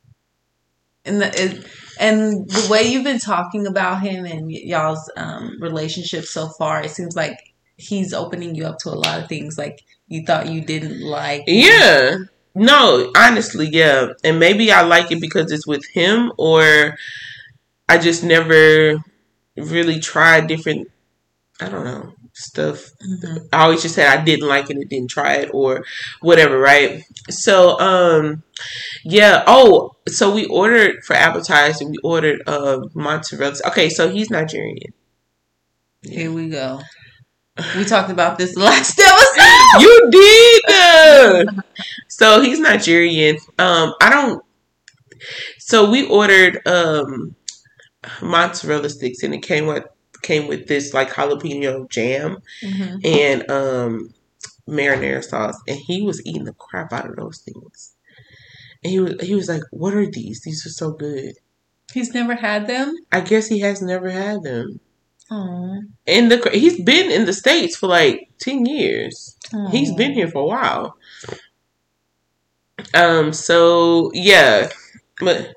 And 1.05 1.21
the 1.21 1.27
it, 1.43 1.65
and 1.99 2.49
the 2.49 2.67
way 2.71 2.83
you've 2.83 3.03
been 3.03 3.19
talking 3.19 3.67
about 3.67 4.01
him 4.01 4.25
and 4.25 4.51
y'all's 4.51 5.11
um, 5.17 5.57
relationship 5.59 6.25
so 6.25 6.47
far, 6.47 6.81
it 6.81 6.91
seems 6.91 7.15
like 7.15 7.37
he's 7.75 8.13
opening 8.13 8.55
you 8.55 8.65
up 8.65 8.79
to 8.79 8.89
a 8.89 8.95
lot 8.95 9.21
of 9.21 9.27
things 9.27 9.57
like 9.57 9.83
you 10.07 10.25
thought 10.25 10.47
you 10.47 10.61
didn't 10.61 11.01
like. 11.01 11.43
Yeah. 11.45 12.17
No, 12.55 13.11
honestly, 13.15 13.67
yeah. 13.69 14.13
And 14.23 14.39
maybe 14.39 14.71
I 14.71 14.81
like 14.81 15.11
it 15.11 15.21
because 15.21 15.51
it's 15.51 15.67
with 15.67 15.85
him 15.93 16.31
or 16.37 16.97
I 17.87 17.97
just 17.97 18.23
never 18.23 18.97
really 19.57 19.99
tried 19.99 20.47
different 20.47 20.89
I 21.61 21.67
don't 21.67 21.83
know, 21.83 22.13
stuff 22.39 22.91
Mhm. 23.01 23.47
I 23.53 23.63
always 23.63 23.81
just 23.81 23.95
said 23.95 24.07
I 24.07 24.23
didn't 24.23 24.47
like 24.47 24.69
it 24.69 24.77
and 24.77 24.89
didn't 24.89 25.09
try 25.09 25.35
it 25.35 25.49
or 25.53 25.83
whatever, 26.21 26.57
right? 26.59 27.01
So, 27.29 27.79
um, 27.79 28.43
yeah. 29.03 29.43
Oh, 29.47 29.91
so 30.07 30.31
we 30.33 30.45
ordered 30.45 31.03
for 31.05 31.15
appetizer. 31.15 31.85
We 31.87 31.97
ordered 32.03 32.41
uh 32.47 32.79
mozzarella. 32.95 33.55
Okay, 33.67 33.89
so 33.89 34.09
he's 34.09 34.29
Nigerian. 34.29 34.93
Here 36.03 36.31
we 36.31 36.49
go. 36.49 36.79
We 37.77 37.83
talked 37.83 38.09
about 38.09 38.37
this 38.37 38.55
last 38.67 38.97
episode. 38.99 39.81
You 39.81 40.09
did. 40.11 41.49
so 42.07 42.41
he's 42.41 42.59
Nigerian. 42.59 43.37
Um, 43.57 43.93
I 44.01 44.09
don't. 44.09 44.43
So 45.57 45.89
we 45.91 46.07
ordered 46.07 46.65
um 46.65 47.35
mozzarella 48.21 48.89
sticks, 48.89 49.23
and 49.23 49.33
it 49.33 49.41
came 49.41 49.65
with 49.67 49.83
came 50.21 50.47
with 50.47 50.67
this 50.67 50.93
like 50.93 51.09
jalapeno 51.11 51.89
jam. 51.89 52.37
Mhm. 52.63 53.05
and 53.05 53.49
um 53.51 54.13
marinara 54.67 55.23
sauce 55.23 55.57
and 55.67 55.77
he 55.79 56.01
was 56.03 56.23
eating 56.25 56.43
the 56.43 56.53
crap 56.53 56.93
out 56.93 57.09
of 57.09 57.15
those 57.15 57.39
things. 57.39 57.93
And 58.83 58.91
he 58.91 58.99
was 58.99 59.15
he 59.21 59.35
was 59.35 59.49
like, 59.49 59.63
What 59.71 59.93
are 59.93 60.09
these? 60.09 60.41
These 60.41 60.65
are 60.65 60.69
so 60.69 60.91
good. 60.91 61.35
He's 61.93 62.13
never 62.13 62.35
had 62.35 62.67
them. 62.67 62.95
I 63.11 63.21
guess 63.21 63.47
he 63.47 63.59
has 63.61 63.81
never 63.81 64.09
had 64.11 64.43
them. 64.43 64.79
Oh, 65.31 65.81
And 66.07 66.31
the 66.31 66.49
he's 66.53 66.81
been 66.81 67.11
in 67.11 67.25
the 67.25 67.33
States 67.33 67.75
for 67.75 67.87
like 67.87 68.29
ten 68.39 68.65
years. 68.65 69.35
He's 69.71 69.91
been 69.93 70.13
here 70.13 70.27
for 70.27 70.41
a 70.43 70.45
while. 70.45 70.95
Um, 72.93 73.33
so 73.33 74.11
yeah. 74.13 74.69
But 75.19 75.55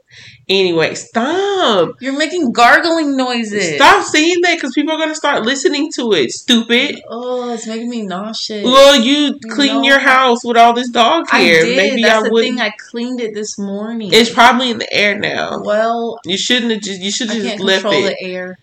anyway, 0.48 0.94
stop. 0.94 1.94
You're 2.00 2.16
making 2.18 2.52
gargling 2.52 3.16
noises. 3.16 3.76
Stop 3.76 4.04
saying 4.04 4.36
that 4.42 4.56
because 4.56 4.72
people 4.72 4.92
are 4.94 4.98
gonna 4.98 5.14
start 5.14 5.44
listening 5.44 5.90
to 5.96 6.12
it. 6.12 6.30
Stupid. 6.32 7.00
Oh, 7.08 7.52
it's 7.52 7.66
making 7.66 7.88
me 7.90 8.02
nauseous. 8.02 8.64
Well, 8.64 8.96
you 9.00 9.38
clean 9.50 9.76
No. 9.76 9.82
your 9.82 9.98
house 9.98 10.44
with 10.44 10.56
all 10.56 10.72
this 10.74 10.90
dog 10.90 11.26
I 11.32 11.38
hair. 11.42 11.64
did. 11.64 11.76
Maybe 11.76 12.02
That's 12.02 12.20
I 12.20 12.22
the 12.24 12.30
wouldn't. 12.32 12.58
thing. 12.58 12.60
I 12.60 12.70
cleaned 12.90 13.20
it 13.20 13.34
this 13.34 13.58
morning. 13.58 14.10
It's 14.12 14.30
probably 14.30 14.70
in 14.70 14.78
the 14.78 14.92
air 14.92 15.18
now. 15.18 15.62
well, 15.62 16.18
You 16.24 16.36
shouldn't 16.38 16.72
have 16.72 16.82
just. 16.82 17.00
You 17.00 17.10
should 17.10 17.30
have 17.30 17.42
just 17.42 17.60
left 17.60 17.82
control 17.82 18.04
it. 18.06 18.16
the 18.20 18.24
air. 18.26 18.58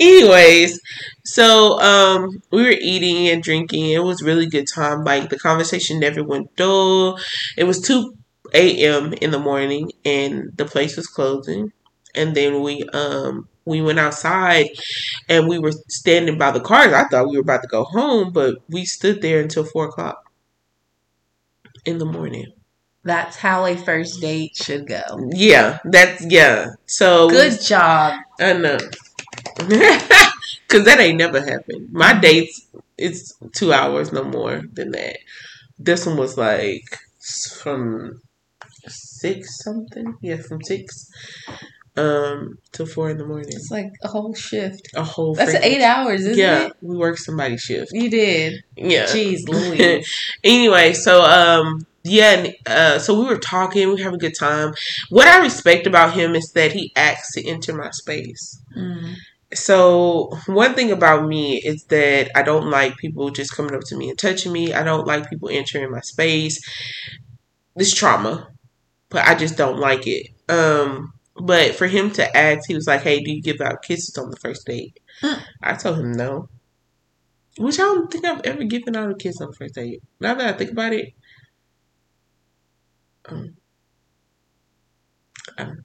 Anyways, 0.00 0.78
so 1.24 1.80
um, 1.80 2.28
we 2.52 2.62
were 2.62 2.74
eating 2.80 3.26
and 3.28 3.42
drinking. 3.42 3.90
It 3.90 3.98
was 4.04 4.22
really 4.22 4.46
good 4.46 4.66
time. 4.72 5.02
Like 5.02 5.28
the 5.28 5.38
conversation 5.38 5.98
never 5.98 6.22
went 6.22 6.54
dull. 6.54 7.18
It 7.56 7.64
was 7.64 7.80
two 7.80 8.14
a.m. 8.54 9.12
in 9.14 9.30
the 9.30 9.38
morning, 9.38 9.92
and 10.04 10.52
the 10.56 10.64
place 10.64 10.96
was 10.96 11.06
closing. 11.06 11.72
And 12.14 12.34
then 12.34 12.62
we 12.62 12.82
um 12.92 13.48
we 13.64 13.82
went 13.82 13.98
outside, 13.98 14.68
and 15.28 15.48
we 15.48 15.58
were 15.58 15.72
standing 15.88 16.38
by 16.38 16.50
the 16.50 16.60
cars. 16.60 16.92
I 16.92 17.04
thought 17.08 17.28
we 17.28 17.36
were 17.36 17.42
about 17.42 17.62
to 17.62 17.68
go 17.68 17.84
home, 17.84 18.32
but 18.32 18.56
we 18.68 18.84
stood 18.84 19.22
there 19.22 19.40
until 19.40 19.64
four 19.64 19.88
o'clock 19.88 20.24
in 21.84 21.98
the 21.98 22.06
morning. 22.06 22.46
That's 23.04 23.36
how 23.36 23.64
a 23.64 23.76
first 23.76 24.20
date 24.20 24.56
should 24.56 24.86
go. 24.86 25.30
Yeah, 25.32 25.78
that's 25.84 26.24
yeah. 26.28 26.70
So 26.86 27.28
Good 27.30 27.60
job. 27.60 28.20
I 28.40 28.52
know. 28.54 28.78
Cause 30.68 30.84
that 30.84 31.00
ain't 31.00 31.16
never 31.18 31.40
happened. 31.40 31.88
My 31.92 32.12
dates, 32.12 32.66
it's 32.98 33.34
two 33.54 33.72
hours, 33.72 34.12
no 34.12 34.24
more 34.24 34.62
than 34.72 34.90
that. 34.90 35.18
This 35.78 36.04
one 36.04 36.16
was 36.18 36.36
like 36.36 36.98
from 37.62 38.20
six 39.20 39.62
something. 39.62 40.14
Yeah, 40.22 40.36
from 40.38 40.62
six 40.62 41.08
um 41.96 42.58
till 42.72 42.86
four 42.86 43.10
in 43.10 43.18
the 43.18 43.26
morning. 43.26 43.48
It's 43.48 43.70
like 43.70 43.90
a 44.02 44.08
whole 44.08 44.34
shift. 44.34 44.82
A 44.94 45.02
whole. 45.02 45.34
That's 45.34 45.52
freaking- 45.54 45.64
eight 45.64 45.82
hours, 45.82 46.20
isn't 46.20 46.38
Yeah, 46.38 46.66
it? 46.66 46.72
we 46.80 46.96
worked 46.96 47.18
somebody's 47.18 47.60
shift. 47.60 47.90
You 47.92 48.08
did. 48.10 48.62
Yeah. 48.76 49.04
Jeez 49.06 49.40
Louise. 49.48 50.06
anyway, 50.44 50.92
so 50.92 51.22
um 51.22 51.86
yeah, 52.04 52.46
uh, 52.66 52.98
so 52.98 53.20
we 53.20 53.26
were 53.26 53.36
talking, 53.38 53.86
we 53.88 53.94
were 53.94 53.98
having 53.98 54.14
a 54.14 54.18
good 54.18 54.38
time. 54.38 54.72
What 55.10 55.26
I 55.26 55.42
respect 55.42 55.86
about 55.86 56.14
him 56.14 56.34
is 56.34 56.52
that 56.54 56.72
he 56.72 56.90
acts 56.96 57.32
to 57.34 57.46
enter 57.46 57.74
my 57.76 57.90
space. 57.90 58.58
Mm. 58.74 59.14
So 59.52 60.30
one 60.46 60.74
thing 60.74 60.90
about 60.90 61.26
me 61.28 61.60
is 61.62 61.84
that 61.86 62.30
I 62.34 62.42
don't 62.42 62.70
like 62.70 62.96
people 62.96 63.28
just 63.30 63.54
coming 63.54 63.74
up 63.74 63.82
to 63.88 63.96
me 63.96 64.08
and 64.08 64.18
touching 64.18 64.52
me. 64.52 64.72
I 64.72 64.84
don't 64.84 65.06
like 65.06 65.28
people 65.28 65.50
entering 65.50 65.90
my 65.90 66.00
space. 66.00 66.58
This 67.76 67.92
trauma, 67.94 68.48
but 69.10 69.26
I 69.26 69.34
just 69.34 69.56
don't 69.56 69.78
like 69.78 70.06
it. 70.06 70.28
Um, 70.48 71.12
but 71.36 71.74
for 71.74 71.86
him 71.86 72.10
to 72.12 72.36
ask, 72.36 72.68
he 72.68 72.74
was 72.74 72.86
like, 72.86 73.02
"Hey, 73.02 73.20
do 73.20 73.30
you 73.30 73.42
give 73.42 73.60
out 73.60 73.82
kisses 73.82 74.16
on 74.18 74.30
the 74.30 74.36
first 74.36 74.66
date?" 74.66 74.98
Mm. 75.22 75.42
I 75.62 75.74
told 75.74 75.98
him 75.98 76.12
no. 76.12 76.48
Which 77.58 77.78
I 77.78 77.82
don't 77.82 78.10
think 78.10 78.24
I've 78.24 78.42
ever 78.44 78.64
given 78.64 78.96
out 78.96 79.10
a 79.10 79.14
kiss 79.14 79.40
on 79.40 79.48
the 79.50 79.56
first 79.56 79.74
date. 79.74 80.02
Now 80.20 80.34
that 80.34 80.54
I 80.54 80.56
think 80.56 80.70
about 80.70 80.92
it, 80.92 81.12
um, 83.26 83.56
um, 85.58 85.84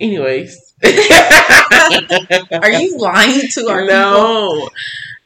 anyways. 0.00 0.74
Are 0.82 2.70
you 2.72 2.98
lying 2.98 3.48
to 3.48 3.68
our 3.68 3.82
people? 3.82 3.94
no, 3.94 4.68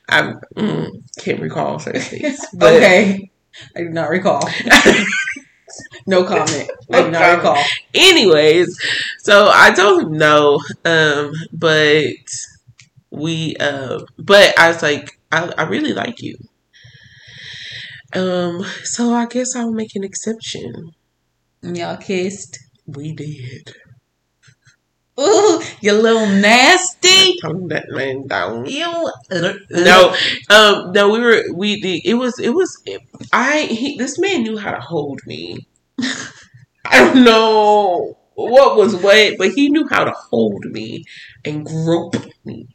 I 0.09 0.35
mm, 0.57 1.03
can't 1.19 1.41
recall. 1.41 1.83
Okay. 2.62 3.31
I 3.76 3.81
do 3.81 3.88
not 3.91 4.11
recall. 4.11 4.49
no 6.07 6.25
comment. 6.25 6.71
No 6.90 7.11
not 7.11 7.37
recall. 7.37 7.62
anyways, 7.95 8.78
so 9.21 9.50
I 9.52 9.73
told 9.73 10.02
him 10.02 10.12
no. 10.19 10.61
Um, 10.85 11.33
but 11.52 12.04
we 13.11 13.57
uh, 13.59 14.00
but 14.19 14.59
I 14.59 14.69
was 14.69 14.83
like, 14.83 15.19
I, 15.33 15.52
I 15.57 15.62
really 15.64 15.93
like 15.93 16.21
you. 16.21 16.37
Um, 18.14 18.64
so 18.85 19.12
I 19.12 19.26
guess 19.26 19.57
I'll 19.57 19.73
make 19.73 19.95
an 19.97 20.04
exception. 20.04 20.93
Y'all 21.62 21.97
kissed. 21.97 22.59
We 22.87 23.12
did. 23.12 23.75
Ooh, 25.21 25.62
you 25.80 25.92
little 25.92 26.26
nasty. 26.26 27.37
Calm 27.40 27.68
that 27.68 27.87
man 27.90 28.26
down. 28.26 28.66
You 28.66 29.11
No, 29.71 30.14
um, 30.50 30.92
no, 30.92 31.11
we 31.11 31.21
were 31.21 31.44
we 31.54 31.80
did. 31.80 32.02
It 32.04 32.14
was 32.14 32.38
it 32.40 32.50
was. 32.50 32.83
I 33.33 33.62
he, 33.62 33.97
this 33.97 34.18
man 34.18 34.42
knew 34.42 34.59
how 34.59 34.73
to 34.73 34.80
hold 34.80 35.21
me. 35.26 35.68
I 36.85 36.99
don't 36.99 37.25
know 37.25 38.18
what 38.35 38.76
was 38.76 38.97
what, 38.97 39.35
but 39.38 39.52
he 39.52 39.68
knew 39.68 39.87
how 39.88 40.04
to 40.04 40.12
hold 40.12 40.64
me 40.64 41.04
and 41.44 41.64
grope 41.64 42.16
me. 42.44 42.74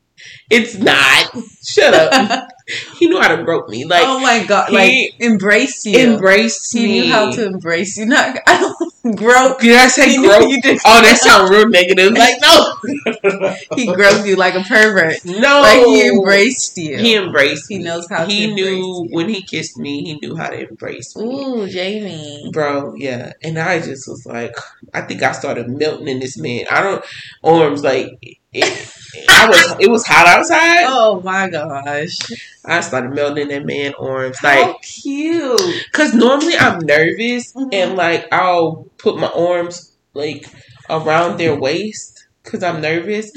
It's 0.49 0.75
not. 0.77 1.31
Shut 1.67 1.93
up. 1.93 2.47
he 2.97 3.07
knew 3.07 3.19
how 3.19 3.35
to 3.35 3.43
grope 3.43 3.69
me. 3.69 3.85
Like 3.85 4.03
oh 4.05 4.19
my 4.19 4.43
god, 4.45 4.69
he 4.69 4.75
like 4.75 5.13
embrace 5.19 5.85
you. 5.85 5.97
embrace 5.99 6.71
he 6.71 6.83
me. 6.85 7.01
knew 7.01 7.11
how 7.11 7.31
to 7.31 7.45
embrace 7.45 7.97
you. 7.97 8.05
Not 8.05 8.37
I 8.47 8.59
don't 9.03 9.15
grope. 9.15 9.59
Did 9.59 9.75
I 9.77 9.87
say 9.87 10.09
He 10.09 10.17
grope? 10.17 10.49
you 10.49 10.61
did. 10.61 10.79
Oh, 10.85 11.01
that 11.01 11.17
sounds 11.17 11.49
real 11.51 11.67
negative. 11.69 12.13
Like 12.13 12.35
no, 12.41 13.53
He 13.75 13.85
groped 13.87 14.25
you 14.25 14.35
like 14.35 14.55
a 14.55 14.61
pervert. 14.61 15.23
no. 15.25 15.61
Like 15.61 15.85
he 15.85 16.07
embraced 16.07 16.77
you. 16.77 16.97
He 16.97 17.15
embraced. 17.15 17.65
He 17.69 17.77
me. 17.79 17.83
knows 17.83 18.07
how 18.09 18.25
to 18.25 18.31
He 18.31 18.53
knew 18.53 19.07
when 19.11 19.29
he 19.29 19.41
kissed 19.43 19.77
me. 19.77 20.03
He 20.03 20.19
knew 20.19 20.35
how 20.35 20.49
to 20.49 20.67
embrace 20.69 21.15
me. 21.15 21.23
Ooh, 21.23 21.67
Jamie. 21.67 22.49
Bro, 22.53 22.95
yeah. 22.95 23.33
And 23.43 23.57
I 23.59 23.79
just 23.79 24.07
was 24.07 24.25
like, 24.25 24.55
I 24.93 25.01
think 25.01 25.21
I 25.23 25.31
started 25.33 25.67
melting 25.69 26.07
in 26.07 26.19
this 26.19 26.37
man. 26.37 26.65
I 26.71 26.81
don't 26.81 27.03
arms 27.43 27.83
like 27.83 28.17
it, 28.53 28.93
I 29.29 29.47
was. 29.49 29.75
It 29.79 29.89
was 29.89 30.05
hot 30.05 30.27
outside. 30.27 30.83
Oh 30.87 31.21
my 31.23 31.49
gosh. 31.49 32.17
I 32.65 32.81
started 32.81 33.13
melting 33.13 33.43
in 33.43 33.47
that 33.49 33.65
man 33.65 33.93
arms, 33.99 34.37
like, 34.43 34.59
How 34.63 34.77
cute. 34.81 35.59
cause 35.93 36.13
normally 36.13 36.55
I'm 36.57 36.79
nervous 36.79 37.53
Mhm. 37.53 37.69
and 37.73 37.95
like 37.95 38.27
I'll 38.31 38.87
put 38.97 39.17
my 39.17 39.27
arms 39.29 39.95
like 40.13 40.45
around 40.89 41.37
their 41.37 41.55
waist 41.55 42.25
because 42.43 42.61
I'm 42.63 42.81
nervous. 42.81 43.31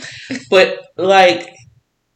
But 0.50 0.79
like 0.97 1.49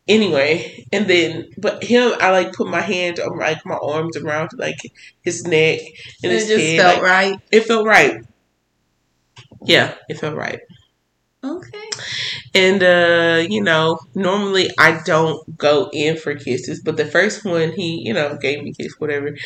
anyway, 0.08 0.84
and 0.92 1.06
then 1.08 1.46
but 1.58 1.82
him, 1.84 2.12
I 2.20 2.30
like 2.30 2.52
put 2.52 2.68
my 2.68 2.80
hand 2.82 3.18
on 3.20 3.38
like 3.38 3.64
my 3.64 3.76
arms 3.82 4.16
around 4.16 4.50
like 4.56 4.78
his 5.22 5.44
neck 5.46 5.80
and 6.22 6.32
it 6.32 6.36
his 6.36 6.48
just 6.48 6.64
head. 6.64 6.80
felt 6.80 6.94
like, 7.02 7.02
right. 7.10 7.40
It 7.52 7.60
felt 7.64 7.86
right. 7.86 8.20
Yeah, 9.64 9.94
it 10.08 10.18
felt 10.18 10.36
right. 10.36 10.60
Okay. 11.44 11.90
And 12.56 12.82
uh, 12.82 13.46
you 13.48 13.62
know, 13.62 13.98
normally 14.14 14.70
I 14.78 15.00
don't 15.04 15.58
go 15.58 15.90
in 15.92 16.16
for 16.16 16.34
kisses, 16.34 16.80
but 16.82 16.96
the 16.96 17.04
first 17.04 17.44
one 17.44 17.72
he, 17.72 18.02
you 18.04 18.14
know, 18.14 18.38
gave 18.40 18.62
me 18.64 18.70
a 18.70 18.74
kiss, 18.74 18.94
whatever. 18.98 19.36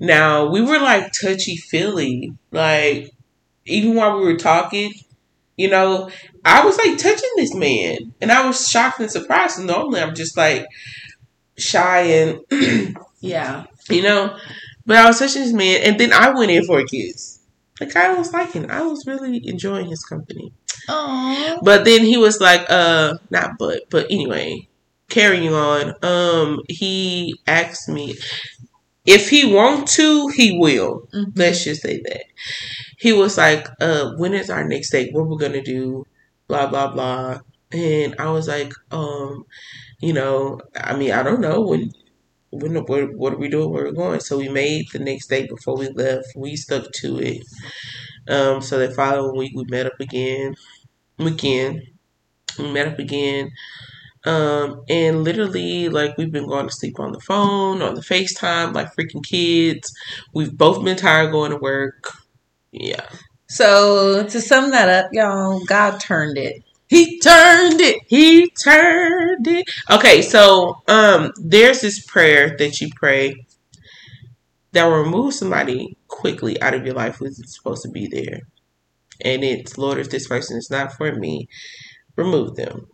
Now 0.00 0.50
we 0.50 0.60
were 0.62 0.78
like 0.78 1.12
touchy 1.12 1.56
feely, 1.56 2.34
like 2.52 3.12
even 3.66 3.94
while 3.96 4.18
we 4.18 4.24
were 4.24 4.36
talking, 4.38 4.92
you 5.56 5.70
know, 5.70 6.10
I 6.44 6.64
was 6.64 6.78
like 6.78 6.98
touching 6.98 7.30
this 7.36 7.54
man, 7.54 8.14
and 8.20 8.32
I 8.32 8.46
was 8.46 8.66
shocked 8.68 9.00
and 9.00 9.10
surprised. 9.10 9.58
And 9.58 9.66
normally 9.68 10.00
I'm 10.02 10.14
just 10.14 10.36
like 10.36 10.66
shy 11.58 12.00
and 12.02 12.96
Yeah. 13.20 13.66
you 13.90 14.02
know, 14.02 14.36
but 14.86 14.96
I 14.98 15.06
was 15.06 15.18
touching 15.20 15.42
this 15.42 15.54
man, 15.54 15.82
and 15.84 16.00
then 16.00 16.12
I 16.12 16.30
went 16.30 16.52
in 16.52 16.64
for 16.64 16.80
a 16.80 16.86
kiss. 16.86 17.39
Like 17.80 17.96
I 17.96 18.14
was 18.14 18.32
liking, 18.32 18.70
I 18.70 18.82
was 18.82 19.06
really 19.06 19.40
enjoying 19.46 19.86
his 19.88 20.04
company. 20.04 20.52
Aww. 20.88 21.60
But 21.62 21.84
then 21.84 22.04
he 22.04 22.16
was 22.16 22.40
like, 22.40 22.66
uh, 22.68 23.14
not 23.30 23.52
but, 23.58 23.82
but 23.90 24.06
anyway, 24.10 24.68
carrying 25.08 25.52
on. 25.54 25.94
Um, 26.02 26.60
he 26.68 27.34
asked 27.46 27.88
me 27.88 28.16
if 29.06 29.28
he 29.30 29.52
want 29.52 29.88
to, 29.88 30.28
he 30.28 30.58
will. 30.58 31.08
Mhm. 31.14 31.32
Let's 31.36 31.64
just 31.64 31.82
say 31.82 32.00
that. 32.04 32.24
He 32.98 33.12
was 33.12 33.38
like, 33.38 33.66
uh, 33.80 34.12
when 34.16 34.34
is 34.34 34.50
our 34.50 34.66
next 34.66 34.90
date? 34.90 35.12
What 35.14 35.28
we're 35.28 35.38
gonna 35.38 35.62
do? 35.62 36.06
Blah 36.48 36.66
blah 36.68 36.92
blah. 36.92 37.40
And 37.72 38.14
I 38.18 38.30
was 38.30 38.48
like, 38.48 38.72
um, 38.90 39.46
you 40.00 40.12
know, 40.12 40.60
I 40.76 40.96
mean, 40.96 41.12
I 41.12 41.22
don't 41.22 41.40
know 41.40 41.60
when. 41.62 41.92
When, 42.50 42.74
what, 42.74 43.14
what 43.16 43.34
are 43.34 43.38
we 43.38 43.48
doing? 43.48 43.70
Where 43.70 43.84
we're 43.84 43.92
going? 43.92 44.20
So 44.20 44.38
we 44.38 44.48
made 44.48 44.86
the 44.92 44.98
next 45.00 45.28
day 45.28 45.46
before 45.46 45.76
we 45.76 45.88
left. 45.90 46.28
We 46.36 46.56
stuck 46.56 46.90
to 46.92 47.18
it. 47.20 47.42
Um, 48.28 48.60
so 48.62 48.78
the 48.78 48.94
following 48.94 49.38
week 49.38 49.52
we 49.56 49.64
met 49.68 49.86
up 49.86 50.00
again. 50.00 50.54
Weekend 51.18 51.82
we 52.58 52.72
met 52.72 52.88
up 52.88 52.98
again. 52.98 53.50
Um, 54.24 54.82
and 54.88 55.24
literally, 55.24 55.88
like 55.88 56.18
we've 56.18 56.32
been 56.32 56.48
going 56.48 56.66
to 56.68 56.74
sleep 56.74 57.00
on 57.00 57.12
the 57.12 57.20
phone, 57.20 57.82
on 57.82 57.94
the 57.94 58.02
FaceTime, 58.02 58.74
like 58.74 58.94
freaking 58.94 59.24
kids. 59.24 59.92
We've 60.34 60.56
both 60.56 60.84
been 60.84 60.96
tired 60.96 61.32
going 61.32 61.52
to 61.52 61.56
work. 61.58 62.12
Yeah. 62.72 63.06
So 63.48 64.26
to 64.26 64.40
sum 64.40 64.70
that 64.72 64.88
up, 64.88 65.10
y'all, 65.12 65.64
God 65.66 66.00
turned 66.00 66.38
it. 66.38 66.62
He 66.90 67.20
turned 67.20 67.80
it. 67.80 68.02
He 68.08 68.50
turned 68.50 69.46
it. 69.46 69.64
Okay, 69.88 70.22
so 70.22 70.82
um 70.88 71.30
there's 71.40 71.80
this 71.80 72.04
prayer 72.04 72.56
that 72.58 72.80
you 72.80 72.88
pray 72.96 73.46
that 74.72 74.84
will 74.86 75.02
remove 75.04 75.34
somebody 75.34 75.96
quickly 76.08 76.60
out 76.60 76.74
of 76.74 76.84
your 76.84 76.96
life 76.96 77.16
who's 77.18 77.40
supposed 77.56 77.82
to 77.84 77.90
be 77.90 78.08
there. 78.08 78.40
And 79.20 79.44
it's 79.44 79.78
Lord, 79.78 79.98
if 79.98 80.10
this 80.10 80.26
person 80.26 80.58
is 80.58 80.68
not 80.68 80.92
for 80.94 81.14
me, 81.14 81.48
remove 82.16 82.56
them. 82.56 82.88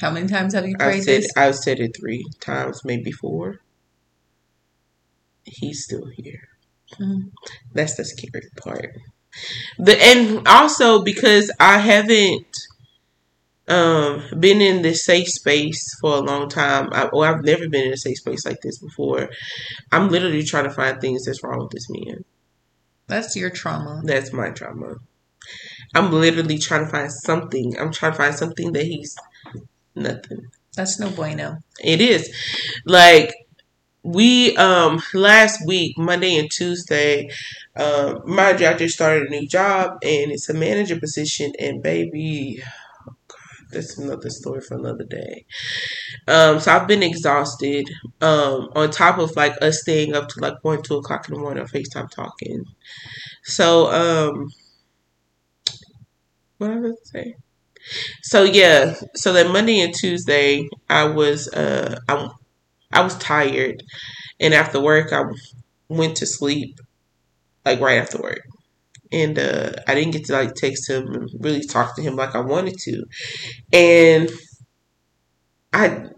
How 0.00 0.10
many 0.10 0.26
times 0.26 0.54
have 0.54 0.66
you 0.66 0.74
I've 0.80 0.88
prayed 0.88 1.04
said 1.04 1.22
this? 1.22 1.32
I've 1.36 1.56
said 1.56 1.78
it 1.78 1.96
three 1.96 2.24
times, 2.40 2.84
maybe 2.84 3.12
four. 3.12 3.60
He's 5.44 5.84
still 5.84 6.06
here. 6.06 6.48
Mhm. 6.98 7.30
That's 7.72 7.94
the 7.94 8.04
scary 8.04 8.48
part. 8.56 8.96
The 9.78 9.96
and 10.02 10.46
also 10.46 11.02
because 11.02 11.50
I 11.60 11.78
haven't 11.78 12.56
um 13.68 14.24
been 14.38 14.60
in 14.60 14.82
this 14.82 15.04
safe 15.04 15.28
space 15.28 15.96
for 16.00 16.14
a 16.14 16.20
long 16.20 16.48
time. 16.48 16.88
I, 16.92 17.04
or 17.06 17.26
I've 17.26 17.44
never 17.44 17.68
been 17.68 17.86
in 17.86 17.92
a 17.92 17.96
safe 17.96 18.18
space 18.18 18.44
like 18.44 18.60
this 18.62 18.78
before. 18.78 19.30
I'm 19.92 20.08
literally 20.08 20.42
trying 20.42 20.64
to 20.64 20.70
find 20.70 21.00
things 21.00 21.24
that's 21.24 21.42
wrong 21.42 21.60
with 21.60 21.70
this 21.70 21.88
man. 21.88 22.24
That's 23.06 23.36
your 23.36 23.50
trauma. 23.50 24.02
That's 24.04 24.32
my 24.32 24.50
trauma. 24.50 24.96
I'm 25.94 26.12
literally 26.12 26.58
trying 26.58 26.84
to 26.84 26.90
find 26.90 27.10
something. 27.10 27.76
I'm 27.78 27.92
trying 27.92 28.12
to 28.12 28.18
find 28.18 28.34
something 28.34 28.72
that 28.72 28.84
he's 28.84 29.16
nothing. 29.94 30.48
That's 30.76 31.00
no 31.00 31.10
bueno. 31.10 31.58
It 31.82 32.00
is. 32.00 32.32
Like 32.86 33.34
we 34.02 34.56
um 34.56 35.00
last 35.14 35.66
week, 35.66 35.96
Monday 35.98 36.36
and 36.38 36.50
Tuesday, 36.50 37.28
um 37.76 38.22
my 38.26 38.52
director 38.52 38.88
started 38.88 39.28
a 39.28 39.30
new 39.30 39.46
job 39.46 39.92
and 40.02 40.32
it's 40.32 40.48
a 40.48 40.54
manager 40.54 40.98
position 40.98 41.52
and 41.58 41.82
baby 41.82 42.62
oh 43.08 43.14
that's 43.72 43.98
another 43.98 44.30
story 44.30 44.60
for 44.60 44.76
another 44.76 45.04
day. 45.04 45.44
Um 46.28 46.60
so 46.60 46.72
I've 46.76 46.88
been 46.88 47.02
exhausted. 47.02 47.88
Um 48.20 48.70
on 48.76 48.90
top 48.90 49.18
of 49.18 49.36
like 49.36 49.54
us 49.62 49.82
staying 49.82 50.14
up 50.14 50.28
to 50.30 50.40
like 50.40 50.54
one, 50.62 50.82
two 50.82 50.96
o'clock 50.96 51.28
in 51.28 51.34
the 51.34 51.40
morning 51.40 51.62
on 51.62 51.68
FaceTime 51.68 52.10
talking. 52.10 52.64
So 53.44 53.90
um 53.92 54.48
what 56.58 56.70
was 56.70 56.76
I 56.78 56.80
gonna 56.82 56.94
say? 57.04 57.34
So 58.22 58.44
yeah, 58.44 58.94
so 59.14 59.32
that 59.34 59.52
Monday 59.52 59.80
and 59.80 59.94
Tuesday, 59.94 60.68
I 60.88 61.04
was 61.04 61.48
uh 61.48 61.98
I 62.08 62.30
I 62.92 63.02
was 63.02 63.16
tired, 63.18 63.82
and 64.40 64.54
after 64.54 64.80
work, 64.80 65.12
I 65.12 65.24
went 65.88 66.16
to 66.18 66.26
sleep, 66.26 66.80
like 67.64 67.80
right 67.80 67.98
after 67.98 68.20
work, 68.20 68.42
and 69.12 69.38
uh 69.38 69.72
I 69.86 69.94
didn't 69.94 70.12
get 70.12 70.24
to 70.26 70.32
like 70.32 70.54
text 70.54 70.88
him 70.88 71.08
and 71.14 71.30
really 71.40 71.64
talk 71.64 71.96
to 71.96 72.02
him 72.02 72.16
like 72.16 72.34
I 72.34 72.40
wanted 72.40 72.78
to, 72.78 73.04
and 73.72 74.30
I 75.72 76.08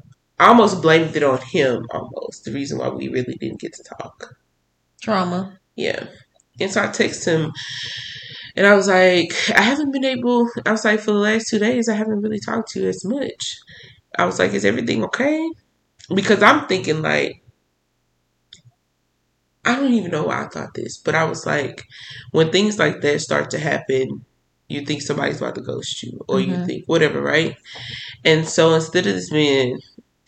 almost 0.41 0.83
blamed 0.83 1.17
it 1.17 1.23
on 1.23 1.39
him. 1.39 1.87
Almost 1.93 2.45
the 2.45 2.53
reason 2.53 2.79
why 2.79 2.89
we 2.89 3.09
really 3.09 3.37
didn't 3.41 3.61
get 3.61 3.75
to 3.75 3.83
talk. 3.83 4.37
Trauma. 5.01 5.59
Yeah. 5.77 6.07
And 6.61 6.71
so 6.71 6.83
I 6.83 6.89
text 6.89 7.25
him 7.27 7.53
and 8.57 8.67
I 8.67 8.75
was 8.75 8.89
like, 8.89 9.33
I 9.55 9.63
haven't 9.63 9.93
been 9.93 10.05
able, 10.05 10.49
I 10.67 10.73
was 10.73 10.85
like, 10.85 11.01
for 11.01 11.13
the 11.13 11.19
last 11.19 11.49
two 11.49 11.59
days, 11.59 11.89
I 11.89 11.95
haven't 11.95 12.21
really 12.21 12.41
talked 12.41 12.71
to 12.73 12.81
you 12.83 12.89
as 12.89 13.05
much. 13.05 13.57
I 14.19 14.27
was 14.27 14.39
like, 14.39 14.53
is 14.53 14.65
everything 14.65 15.03
okay? 15.05 15.51
Because 16.09 16.43
I'm 16.43 16.67
thinking, 16.69 17.03
like, 17.03 17.43
I 19.65 19.77
don't 19.77 19.93
even 19.93 20.11
know 20.11 20.25
why 20.25 20.45
I 20.45 20.49
thought 20.49 20.75
this, 20.75 20.99
but 20.99 21.15
I 21.15 21.25
was 21.25 21.47
like, 21.47 21.85
when 22.33 22.51
things 22.51 22.79
like 22.79 23.01
that 23.01 23.21
start 23.21 23.51
to 23.51 23.59
happen, 23.59 24.25
you 24.69 24.85
think 24.85 25.03
somebody's 25.03 25.41
about 25.41 25.55
to 25.55 25.61
ghost 25.61 26.03
you, 26.03 26.21
or 26.29 26.41
you 26.41 26.55
Mhm. 26.59 26.67
think 26.67 26.85
whatever, 26.87 27.21
right? 27.21 27.57
And 28.25 28.49
so 28.49 28.75
instead 28.75 29.07
of 29.07 29.15
this 29.15 29.33
man 29.33 29.79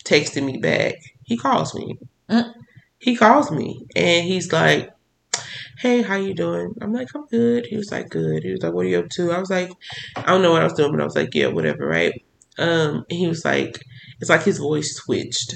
texting 0.05 0.45
me 0.47 0.59
back, 0.59 0.95
he 1.25 1.37
calls 1.37 1.75
me. 1.75 1.99
Mm. 2.31 2.55
He 2.99 3.17
calls 3.17 3.51
me, 3.51 3.87
and 3.97 4.27
he's 4.27 4.53
like, 4.53 4.91
hey, 5.79 6.03
how 6.03 6.17
you 6.17 6.35
doing? 6.35 6.75
I'm 6.81 6.93
like, 6.93 7.09
I'm 7.15 7.27
good. 7.27 7.67
He 7.67 7.77
was 7.77 7.93
like, 7.93 8.11
good. 8.11 8.43
He 8.45 8.53
was 8.53 8.63
like, 8.63 8.73
what 8.75 8.87
are 8.87 8.89
you 8.89 9.01
up 9.01 9.11
to? 9.11 9.33
I 9.33 9.39
was 9.41 9.51
like, 9.51 9.71
I 10.17 10.23
don't 10.23 10.43
know 10.43 10.53
what 10.53 10.63
I 10.63 10.67
was 10.67 10.75
doing, 10.75 10.93
but 10.93 11.01
I 11.01 11.05
was 11.05 11.17
like, 11.17 11.35
yeah, 11.35 11.49
whatever, 11.49 11.87
right? 11.87 12.13
Um, 12.59 13.05
and 13.11 13.19
he 13.19 13.27
was 13.29 13.45
like, 13.45 13.83
it's 14.21 14.31
like 14.31 14.45
his 14.45 14.59
voice 14.59 14.95
switched. 14.97 15.55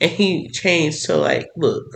And 0.00 0.10
he 0.10 0.48
changed 0.50 1.06
to 1.06 1.16
like, 1.16 1.48
look, 1.56 1.86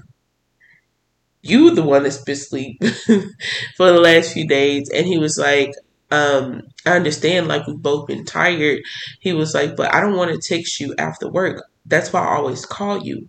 you 1.42 1.74
the 1.74 1.82
one 1.82 2.02
that's 2.02 2.22
been 2.22 2.32
asleep 2.32 2.82
for 3.76 3.92
the 3.92 4.00
last 4.00 4.32
few 4.32 4.46
days. 4.48 4.88
And 4.94 5.06
he 5.06 5.18
was 5.18 5.38
like, 5.38 5.72
um, 6.10 6.62
I 6.86 6.96
understand 6.96 7.48
like 7.48 7.66
we've 7.66 7.76
both 7.76 8.06
been 8.06 8.24
tired. 8.24 8.80
He 9.20 9.32
was 9.32 9.54
like, 9.54 9.76
but 9.76 9.92
I 9.94 10.00
don't 10.00 10.16
want 10.16 10.30
to 10.40 10.48
text 10.54 10.80
you 10.80 10.94
after 10.98 11.28
work. 11.30 11.62
That's 11.86 12.12
why 12.12 12.20
I 12.24 12.36
always 12.36 12.64
call 12.64 13.04
you. 13.04 13.28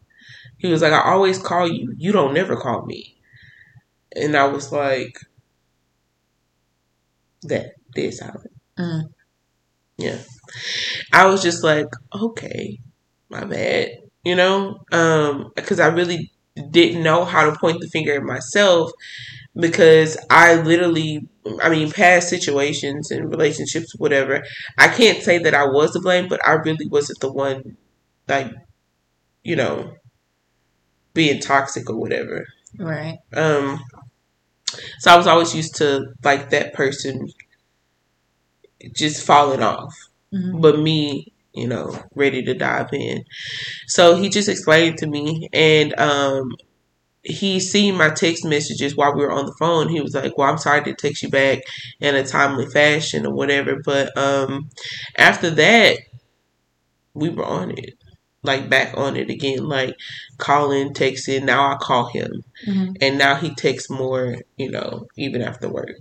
He 0.58 0.68
was 0.70 0.82
like, 0.82 0.94
I 0.94 1.04
always 1.12 1.40
call 1.40 1.68
you. 1.72 1.94
You 1.98 2.12
don't 2.14 2.34
never 2.34 2.56
call 2.58 2.86
me. 2.86 3.18
And 4.16 4.36
I 4.36 4.46
was 4.48 4.72
like, 4.72 5.18
that 7.44 7.74
did 7.94 8.14
sound. 8.14 8.48
Mm. 8.78 9.04
Yeah. 9.98 10.20
I 11.14 11.28
was 11.28 11.42
just 11.42 11.64
like, 11.64 11.88
okay, 12.14 12.80
my 13.30 13.44
bad. 13.44 14.00
You 14.24 14.36
know? 14.36 14.80
Um, 14.92 15.52
because 15.56 15.80
I 15.80 15.88
really 15.88 16.32
didn't 16.72 17.04
know 17.04 17.26
how 17.26 17.50
to 17.50 17.58
point 17.60 17.82
the 17.82 17.88
finger 17.88 18.14
at 18.16 18.24
myself 18.24 18.92
because 19.56 20.18
I 20.30 20.56
literally 20.62 21.28
I 21.62 21.70
mean 21.70 21.92
past 21.92 22.30
situations 22.30 23.12
and 23.12 23.30
relationships, 23.30 23.96
whatever, 23.98 24.44
I 24.78 24.88
can't 24.88 25.24
say 25.24 25.38
that 25.40 25.54
I 25.54 25.66
was 25.66 25.92
to 25.92 26.00
blame, 26.00 26.28
but 26.28 26.46
I 26.48 26.54
really 26.54 26.88
wasn't 26.88 27.20
the 27.20 27.32
one 27.32 27.78
like, 28.28 28.52
you 29.44 29.56
know, 29.56 29.94
being 31.14 31.40
toxic 31.40 31.90
or 31.90 31.98
whatever. 31.98 32.46
Right. 32.78 33.20
Um 33.34 33.80
so 35.00 35.12
I 35.14 35.18
was 35.18 35.28
always 35.28 35.56
used 35.56 35.76
to 35.76 36.14
like 36.24 36.50
that 36.50 36.74
person 36.74 37.30
just 38.94 39.26
falling 39.26 39.64
off. 39.64 39.94
Mhm. 40.36 40.62
But 40.62 40.80
me, 40.80 41.32
you 41.54 41.68
know, 41.68 41.98
ready 42.16 42.44
to 42.44 42.54
dive 42.54 42.90
in. 42.94 43.24
So 43.88 44.16
he 44.16 44.30
just 44.30 44.50
explained 44.50 44.98
to 45.00 45.08
me 45.08 45.50
and 45.54 45.98
um 46.00 46.56
he 47.24 47.60
seen 47.60 47.96
my 47.98 48.10
text 48.10 48.46
messages 48.46 48.96
while 48.96 49.16
we 49.16 49.22
were 49.24 49.32
on 49.32 49.48
the 49.48 49.56
phone. 49.60 49.90
He 49.90 50.02
was 50.02 50.16
like, 50.16 50.38
Well, 50.38 50.50
I'm 50.50 50.58
sorry 50.60 50.84
to 50.86 50.94
text 50.96 51.24
you 51.24 51.30
back 51.30 51.60
in 52.00 52.16
a 52.16 52.24
timely 52.26 52.68
fashion 52.68 53.26
or 53.26 53.34
whatever. 53.34 53.78
But 53.84 54.18
um 54.18 54.70
after 55.18 55.50
that 55.52 56.00
we 57.14 57.30
were 57.30 57.46
on 57.46 57.72
it. 57.72 57.96
Like 58.44 58.70
back 58.70 58.96
on 58.96 59.16
it 59.16 59.30
again, 59.32 59.68
like 59.68 59.96
calling, 60.38 60.94
texting. 60.94 61.44
Now 61.46 61.72
I 61.72 61.78
call 61.78 62.10
him. 62.10 62.44
Mhm. 62.68 62.96
And 63.02 63.18
now 63.18 63.36
he 63.36 63.56
texts 63.56 63.90
more, 63.90 64.36
you 64.56 64.70
know, 64.70 65.08
even 65.18 65.42
after 65.42 65.68
work. 65.68 65.96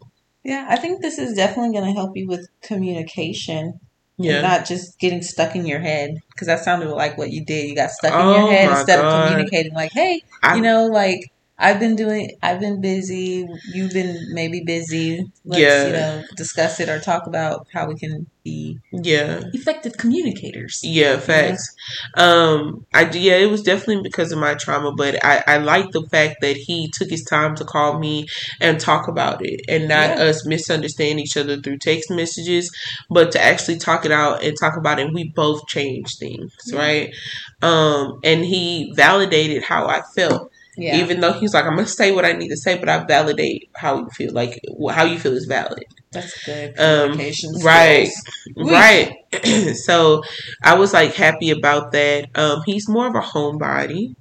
Yeah, 0.44 0.66
I 0.68 0.76
think 0.76 1.00
this 1.00 1.18
is 1.18 1.34
definitely 1.34 1.72
going 1.72 1.86
to 1.86 1.98
help 1.98 2.14
you 2.16 2.28
with 2.28 2.48
communication. 2.60 3.80
Yeah. 4.16 4.40
not 4.42 4.64
just 4.64 4.98
getting 5.00 5.22
stuck 5.22 5.56
in 5.56 5.66
your 5.66 5.80
head 5.80 6.16
because 6.30 6.46
that 6.46 6.60
sounded 6.64 6.88
like 6.90 7.18
what 7.18 7.30
you 7.30 7.44
did. 7.44 7.68
You 7.68 7.74
got 7.74 7.90
stuck 7.90 8.12
in 8.12 8.20
Oh 8.20 8.34
your 8.46 8.50
head 8.52 8.70
instead 8.70 9.00
God. 9.00 9.24
of 9.26 9.30
communicating. 9.30 9.74
Like, 9.74 9.90
hey, 9.92 10.22
I- 10.42 10.54
you 10.56 10.62
know, 10.62 10.86
like 10.86 11.30
I've 11.56 11.78
been 11.78 11.94
doing, 11.94 12.30
I've 12.42 12.58
been 12.58 12.80
busy. 12.80 13.46
You've 13.72 13.92
been 13.92 14.16
maybe 14.32 14.62
busy. 14.66 15.24
Let's 15.44 15.60
Yeah. 15.60 15.86
you 15.86 15.92
know 15.92 16.22
discuss 16.36 16.80
it 16.80 16.88
or 16.88 16.98
talk 16.98 17.26
about 17.28 17.66
how 17.72 17.86
we 17.86 17.94
can 17.94 18.26
be 18.42 18.78
Yeah. 18.92 19.40
effective 19.52 19.96
communicators. 19.96 20.80
Yeah, 20.82 21.18
facts. 21.18 21.72
Um, 22.16 22.84
I 22.92 23.08
yeah, 23.10 23.36
it 23.36 23.50
was 23.50 23.62
definitely 23.62 24.02
because 24.02 24.32
of 24.32 24.38
my 24.38 24.54
trauma, 24.54 24.92
but 24.96 25.24
I 25.24 25.44
I 25.46 25.56
like 25.58 25.92
the 25.92 26.04
fact 26.10 26.36
that 26.40 26.56
he 26.56 26.90
took 26.92 27.08
his 27.08 27.22
time 27.22 27.54
to 27.56 27.64
call 27.64 28.00
me 28.00 28.26
and 28.60 28.80
talk 28.80 29.06
about 29.06 29.38
it, 29.46 29.60
and 29.68 29.86
not 29.88 30.18
Yeah. 30.18 30.24
us 30.24 30.44
misunderstand 30.44 31.20
each 31.20 31.36
other 31.36 31.56
through 31.60 31.78
text 31.78 32.10
messages, 32.10 32.68
but 33.10 33.30
to 33.32 33.40
actually 33.42 33.78
talk 33.78 34.04
it 34.04 34.12
out 34.12 34.42
and 34.42 34.56
talk 34.58 34.76
about 34.76 34.98
it. 34.98 35.06
And 35.06 35.14
we 35.14 35.30
both 35.36 35.66
changed 35.68 36.18
things, 36.18 36.52
Yeah. 36.66 36.78
right? 36.78 37.14
Um, 37.62 38.18
and 38.24 38.44
he 38.44 38.92
validated 38.96 39.62
how 39.62 39.86
I 39.86 40.02
felt, 40.16 40.50
Yeah, 40.76 40.96
even 40.96 41.20
though 41.20 41.32
he's 41.32 41.54
like, 41.54 41.64
"I'm 41.64 41.76
gonna 41.76 41.86
say 41.86 42.12
what 42.12 42.24
I 42.24 42.32
need 42.32 42.48
to 42.48 42.56
say," 42.56 42.78
but 42.78 42.88
I 42.88 43.04
validate 43.04 43.70
how 43.74 43.98
you 43.98 44.08
feel, 44.10 44.32
like 44.32 44.60
how 44.90 45.04
you 45.04 45.18
feel 45.18 45.32
is 45.32 45.46
valid. 45.46 45.84
that's 46.12 46.44
good 46.44 46.78
Um, 46.78 47.18
right. 47.64 48.08
Right. 48.56 49.12
so 49.84 50.22
I 50.62 50.74
was 50.74 50.92
like 50.92 51.14
happy 51.14 51.50
about 51.50 51.92
that. 51.92 52.28
Um, 52.36 52.62
he's 52.66 52.88
more 52.88 53.06
of 53.06 53.14
a 53.14 53.20
homebody. 53.20 54.14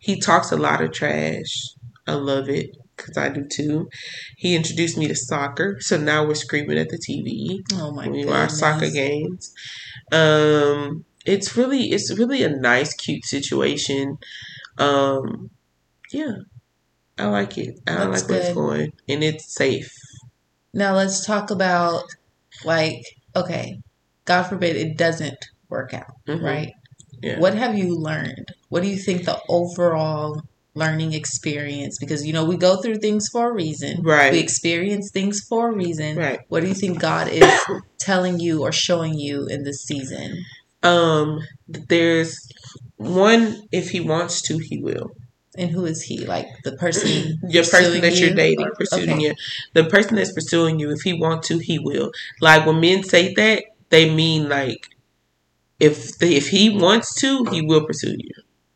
He 0.00 0.18
talks 0.20 0.52
a 0.52 0.56
lot 0.56 0.80
of 0.80 0.92
trash. 0.92 1.74
I 2.06 2.14
love 2.14 2.48
it 2.48 2.76
because 2.96 3.16
I 3.16 3.28
do 3.28 3.44
too. 3.44 3.88
He 4.36 4.54
introduced 4.54 4.96
me 4.96 5.08
to 5.08 5.14
soccer, 5.14 5.76
so 5.80 5.96
now 5.96 6.26
we're 6.26 6.34
screaming 6.34 6.78
at 6.78 6.88
the 6.88 6.98
TV 6.98 7.60
Oh 7.74 7.92
my 7.92 8.08
we 8.08 8.24
watch 8.24 8.50
soccer 8.50 8.90
games. 8.90 9.52
Um, 10.12 11.04
it's 11.24 11.56
really, 11.56 11.90
it's 11.90 12.16
really 12.16 12.42
a 12.42 12.48
nice, 12.48 12.94
cute 12.94 13.24
situation. 13.24 14.18
Um, 14.78 15.50
yeah, 16.12 16.32
I 17.18 17.26
like 17.26 17.56
it. 17.58 17.78
I 17.86 18.04
like 18.04 18.28
where 18.28 18.38
it's 18.38 18.48
good. 18.48 18.54
going, 18.54 18.92
and 19.08 19.24
it's 19.24 19.54
safe. 19.54 19.90
Now 20.74 20.94
let's 20.94 21.24
talk 21.24 21.50
about 21.50 22.04
like 22.64 23.02
okay, 23.34 23.80
God 24.24 24.44
forbid 24.44 24.76
it 24.76 24.96
doesn't 24.96 25.38
work 25.68 25.92
out, 25.94 26.14
Mhm. 26.28 26.42
right? 26.42 26.72
Yeah. 27.22 27.38
What 27.38 27.54
have 27.54 27.76
you 27.76 27.94
learned? 27.94 28.52
What 28.68 28.82
do 28.82 28.88
you 28.88 28.98
think 28.98 29.24
the 29.24 29.40
overall 29.48 30.42
learning 30.74 31.14
experience 31.14 31.96
because 31.98 32.26
you 32.26 32.34
know 32.34 32.44
we 32.44 32.54
go 32.56 32.76
through 32.82 32.98
things 32.98 33.26
for 33.32 33.48
a 33.50 33.52
reason. 33.52 34.02
Right. 34.02 34.30
We 34.30 34.38
experience 34.38 35.10
things 35.10 35.40
for 35.48 35.70
a 35.70 35.72
reason. 35.74 36.16
Right. 36.18 36.40
What 36.48 36.60
do 36.60 36.68
you 36.68 36.74
think 36.74 37.00
God 37.00 37.28
is 37.28 37.50
telling 37.98 38.38
you 38.38 38.60
or 38.62 38.72
showing 38.72 39.14
you 39.18 39.46
in 39.48 39.64
this 39.64 39.82
season? 39.84 40.36
Um, 40.82 41.40
there's 41.66 42.36
one. 42.96 43.62
If 43.72 43.90
he 43.90 44.00
wants 44.00 44.42
to, 44.42 44.58
he 44.58 44.78
will. 44.78 45.12
And 45.58 45.70
who 45.70 45.86
is 45.86 46.02
he? 46.02 46.18
Like 46.26 46.46
the 46.64 46.72
person 46.72 47.38
Your 47.48 47.64
person 47.64 48.00
that 48.02 48.16
you're 48.18 48.30
you? 48.30 48.34
dating, 48.34 48.70
pursuing 48.78 49.10
okay. 49.10 49.20
you. 49.22 49.34
The 49.72 49.84
person 49.84 50.16
that's 50.16 50.32
pursuing 50.32 50.78
you, 50.78 50.90
if 50.90 51.00
he 51.02 51.14
wants 51.14 51.48
to, 51.48 51.58
he 51.58 51.78
will. 51.78 52.12
Like 52.40 52.66
when 52.66 52.80
men 52.80 53.02
say 53.02 53.32
that, 53.34 53.64
they 53.90 54.12
mean 54.14 54.48
like 54.48 54.88
if 55.80 56.18
they, 56.18 56.34
if 56.34 56.48
he 56.48 56.70
wants 56.70 57.14
to, 57.20 57.44
he 57.50 57.62
will 57.62 57.84
pursue 57.86 58.16
you. 58.18 58.30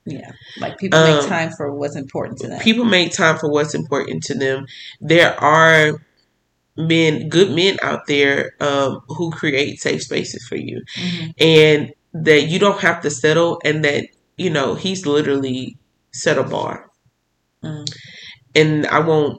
Yeah. 0.07 0.33
Like 0.59 0.79
people 0.79 1.01
make 1.03 1.23
Um, 1.23 1.29
time 1.29 1.51
for 1.51 1.73
what's 1.73 1.97
important 1.97 2.39
to 2.41 2.49
them. 2.49 2.61
People 2.61 2.85
make 2.85 3.13
time 3.13 3.39
for 3.39 3.51
what's 3.51 3.75
important 3.75 4.23
to 4.25 4.35
them. 4.35 4.67
There 5.01 5.39
are 5.39 6.01
men, 6.77 7.29
good 7.29 7.51
men 7.51 7.77
out 7.83 8.07
there, 8.07 8.53
um, 8.61 9.03
who 9.09 9.31
create 9.31 9.81
safe 9.81 10.03
spaces 10.03 10.47
for 10.49 10.57
you. 10.57 10.83
Mhm. 10.97 11.35
and 11.39 11.93
that 12.13 12.43
you 12.43 12.59
don't 12.59 12.81
have 12.81 13.01
to 13.03 13.11
settle 13.11 13.61
and 13.65 13.85
that 13.85 14.07
you 14.37 14.51
know 14.51 14.75
he's 14.75 15.07
literally 15.07 15.77
set 16.13 16.39
a 16.39 16.43
bar 16.45 16.87
Mm. 17.63 17.87
and 18.55 18.87
i 18.87 18.99
won't 19.01 19.39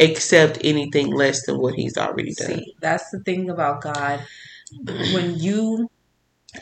accept 0.00 0.58
anything 0.64 1.12
less 1.12 1.46
than 1.46 1.58
what 1.58 1.74
he's 1.74 1.96
already 1.96 2.34
done 2.34 2.58
See, 2.58 2.74
that's 2.80 3.08
the 3.12 3.20
thing 3.20 3.48
about 3.50 3.82
God. 3.82 4.24
When 5.14 5.38
you 5.38 5.88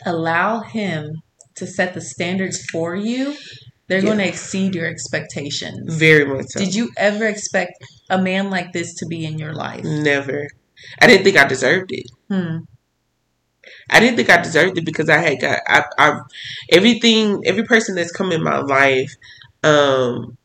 allow 0.05 0.59
Him 0.59 1.21
to 1.55 1.65
set 1.67 1.93
the 1.95 2.01
standards 2.01 2.63
for 2.71 2.95
you, 2.95 3.35
they're 3.87 3.99
Yeah. 3.99 4.05
going 4.05 4.17
to 4.19 4.27
exceed 4.27 4.75
your 4.75 4.85
expectations. 4.87 5.95
very 5.95 6.25
much 6.25 6.45
so 6.49 6.59
Did 6.59 6.75
you 6.75 6.91
ever 6.97 7.25
expect 7.25 7.73
a 8.09 8.21
man 8.21 8.49
like 8.51 8.71
this 8.73 8.93
to 8.99 9.05
be 9.07 9.25
in 9.25 9.39
your 9.39 9.53
life? 9.53 9.83
never 9.83 10.47
i 11.01 11.07
didn't 11.07 11.23
think 11.23 11.37
i 11.37 11.47
deserved 11.47 11.91
it 11.91 12.05
Hmm. 12.29 12.57
I 13.89 13.99
didn't 13.99 14.15
think 14.15 14.29
i 14.29 14.41
deserved 14.41 14.77
it 14.77 14.85
because 14.85 15.09
i 15.09 15.17
had 15.17 15.39
got 15.39 15.59
i, 15.67 15.83
I 15.97 16.19
everything 16.71 17.41
every 17.45 17.63
person 17.63 17.95
that's 17.95 18.11
come 18.11 18.31
in 18.31 18.43
my 18.43 18.59
life 18.59 19.13
um 19.63 20.37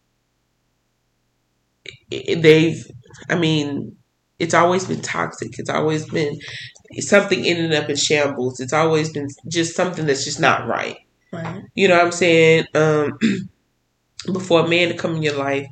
they've 2.11 2.85
i 3.28 3.37
mean 3.37 3.96
it's 4.40 4.54
always 4.54 4.87
been 4.87 5.02
toxic. 5.02 5.59
It's 5.59 5.70
always 5.70 6.09
been 6.11 6.40
something 6.98 7.44
ending 7.44 7.74
up 7.74 7.88
in 7.88 7.96
shambles. 7.96 8.59
It's 8.59 8.72
always 8.72 9.12
been 9.12 9.28
just 9.46 9.76
something 9.76 10.06
that's 10.06 10.24
just 10.24 10.40
not 10.40 10.66
right. 10.66 10.96
Right. 11.33 11.62
you 11.76 11.87
know 11.87 11.96
what 11.96 12.06
i'm 12.06 12.12
saying? 12.12 12.64
Um 12.74 13.16
before 14.33 14.64
a 14.64 14.68
man 14.68 14.88
to 14.88 14.96
come 14.96 15.14
in 15.14 15.22
your 15.22 15.37
life 15.37 15.66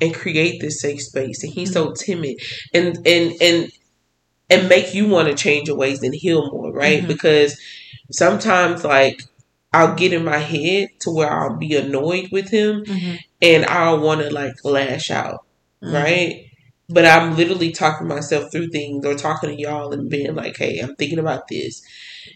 and 0.00 0.12
create 0.12 0.60
this 0.60 0.80
safe 0.80 1.00
space 1.00 1.44
and 1.44 1.52
he's 1.52 1.72
so 1.72 1.92
timid 1.92 2.36
and 2.74 2.98
and 3.06 3.32
and 3.40 3.70
and 4.50 4.68
make 4.68 4.94
you 4.94 5.08
want 5.08 5.28
to 5.28 5.34
change 5.34 5.68
your 5.68 5.76
ways 5.76 6.02
and 6.02 6.14
heal 6.14 6.50
more 6.52 6.72
right 6.72 7.02
Mhm. 7.02 7.08
because 7.08 7.58
sometimes 8.10 8.84
like 8.84 9.22
i'll 9.72 9.94
get 9.94 10.12
in 10.12 10.24
my 10.24 10.38
head 10.38 10.88
to 11.00 11.10
where 11.10 11.30
i'll 11.30 11.56
be 11.56 11.74
annoyed 11.76 12.28
with 12.30 12.50
him 12.50 12.84
Mhm. 12.84 13.18
and 13.42 13.64
i'll 13.66 14.00
want 14.00 14.20
to 14.20 14.30
like 14.30 14.54
lash 14.64 15.10
out 15.10 15.44
Mhm. 15.82 15.92
right? 15.92 16.46
But 16.88 17.06
I'm 17.06 17.36
literally 17.36 17.72
talking 17.72 18.06
myself 18.08 18.52
through 18.52 18.68
things 18.68 19.06
or 19.06 19.14
talking 19.14 19.50
to 19.50 19.60
y'all 19.60 19.92
and 19.94 20.10
being 20.10 20.34
like, 20.34 20.56
hey, 20.58 20.78
I'm 20.80 20.94
thinking 20.96 21.18
about 21.18 21.48
this, 21.48 21.82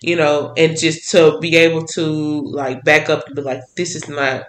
you 0.02 0.16
know, 0.16 0.54
and 0.56 0.78
just 0.78 1.10
to 1.12 1.38
be 1.40 1.54
able 1.56 1.84
to 1.88 2.02
like 2.44 2.82
back 2.82 3.10
up 3.10 3.26
and 3.26 3.36
be 3.36 3.42
like, 3.42 3.60
this 3.76 3.94
is 3.94 4.08
not, 4.08 4.44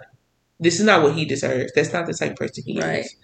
this 0.60 0.80
is 0.80 0.86
not 0.86 1.02
what 1.02 1.14
he 1.14 1.24
deserves. 1.26 1.72
That's 1.74 1.92
not 1.92 2.06
the 2.06 2.14
type 2.14 2.32
of 2.32 2.36
person 2.38 2.64
he 2.66 2.80
Right. 2.80 3.04
is, 3.06 3.14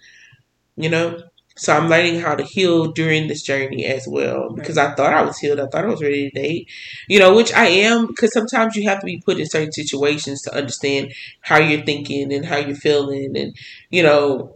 you 0.77 0.89
know? 0.89 1.19
So 1.57 1.75
I'm 1.75 1.89
learning 1.89 2.19
how 2.19 2.35
to 2.35 2.43
heal 2.43 2.91
during 2.91 3.27
this 3.27 3.41
journey 3.41 3.85
as 3.85 4.07
well 4.07 4.51
because 4.53 4.77
I 4.77 4.93
thought 4.93 5.13
I 5.13 5.23
was 5.23 5.37
healed. 5.39 5.59
I 5.59 5.65
thought 5.67 5.85
I 5.85 5.87
was 5.87 6.01
ready 6.01 6.29
to 6.29 6.41
date, 6.41 6.69
you 7.07 7.19
know, 7.19 7.35
which 7.35 7.51
I 7.53 7.65
am 7.65 8.07
because 8.07 8.31
sometimes 8.31 8.75
you 8.75 8.87
have 8.87 8.99
to 8.99 9.05
be 9.05 9.21
put 9.25 9.39
in 9.39 9.47
certain 9.47 9.71
situations 9.71 10.41
to 10.43 10.55
understand 10.55 11.13
how 11.41 11.57
you're 11.59 11.83
thinking 11.83 12.31
and 12.31 12.45
how 12.45 12.57
you're 12.57 12.75
feeling 12.75 13.35
and, 13.35 13.55
you 13.89 14.03
know, 14.03 14.53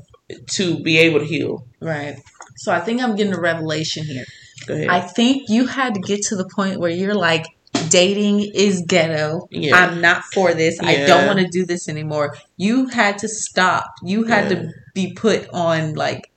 to 0.51 0.79
be 0.79 0.97
able 0.99 1.19
to 1.19 1.25
heal. 1.25 1.65
Right. 1.79 2.17
So 2.57 2.71
I 2.71 2.79
think 2.79 3.01
I'm 3.01 3.15
getting 3.15 3.33
a 3.33 3.41
revelation 3.41 4.05
here. 4.05 4.25
Go 4.67 4.75
ahead. 4.75 4.87
I 4.89 4.99
think 5.01 5.49
you 5.49 5.65
had 5.65 5.95
to 5.95 5.99
get 5.99 6.21
to 6.27 6.35
the 6.35 6.47
point 6.47 6.79
where 6.79 6.91
you're 6.91 7.15
like, 7.15 7.45
dating 7.89 8.51
is 8.53 8.83
ghetto. 8.87 9.47
Yeah. 9.49 9.75
I'm 9.75 10.01
not 10.01 10.23
for 10.25 10.53
this. 10.53 10.79
I 10.81 11.05
don't 11.07 11.25
want 11.25 11.39
to 11.39 11.47
do 11.47 11.65
this 11.65 11.89
anymore. 11.89 12.35
You 12.57 12.87
had 12.87 13.17
to 13.19 13.27
stop. 13.27 13.85
You 14.03 14.25
had 14.25 14.51
Yeah. 14.51 14.61
to 14.61 14.73
be 14.93 15.13
put 15.13 15.49
on 15.49 15.95
like 15.95 16.30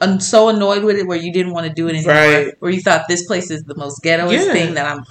I'm 0.00 0.20
so 0.20 0.48
annoyed 0.50 0.84
with 0.84 0.96
it 0.98 1.06
where 1.06 1.16
you 1.16 1.32
didn't 1.32 1.52
want 1.52 1.66
to 1.66 1.72
do 1.72 1.86
it 1.88 1.94
anymore. 1.96 2.12
Right. 2.14 2.54
Where 2.60 2.70
you 2.70 2.82
thought 2.82 3.08
this 3.08 3.24
place 3.26 3.50
is 3.50 3.62
the 3.62 3.74
most 3.76 4.02
ghettoest 4.02 4.46
Yeah. 4.46 4.52
thing 4.52 4.74
that 4.74 4.86
I'm. 4.86 5.04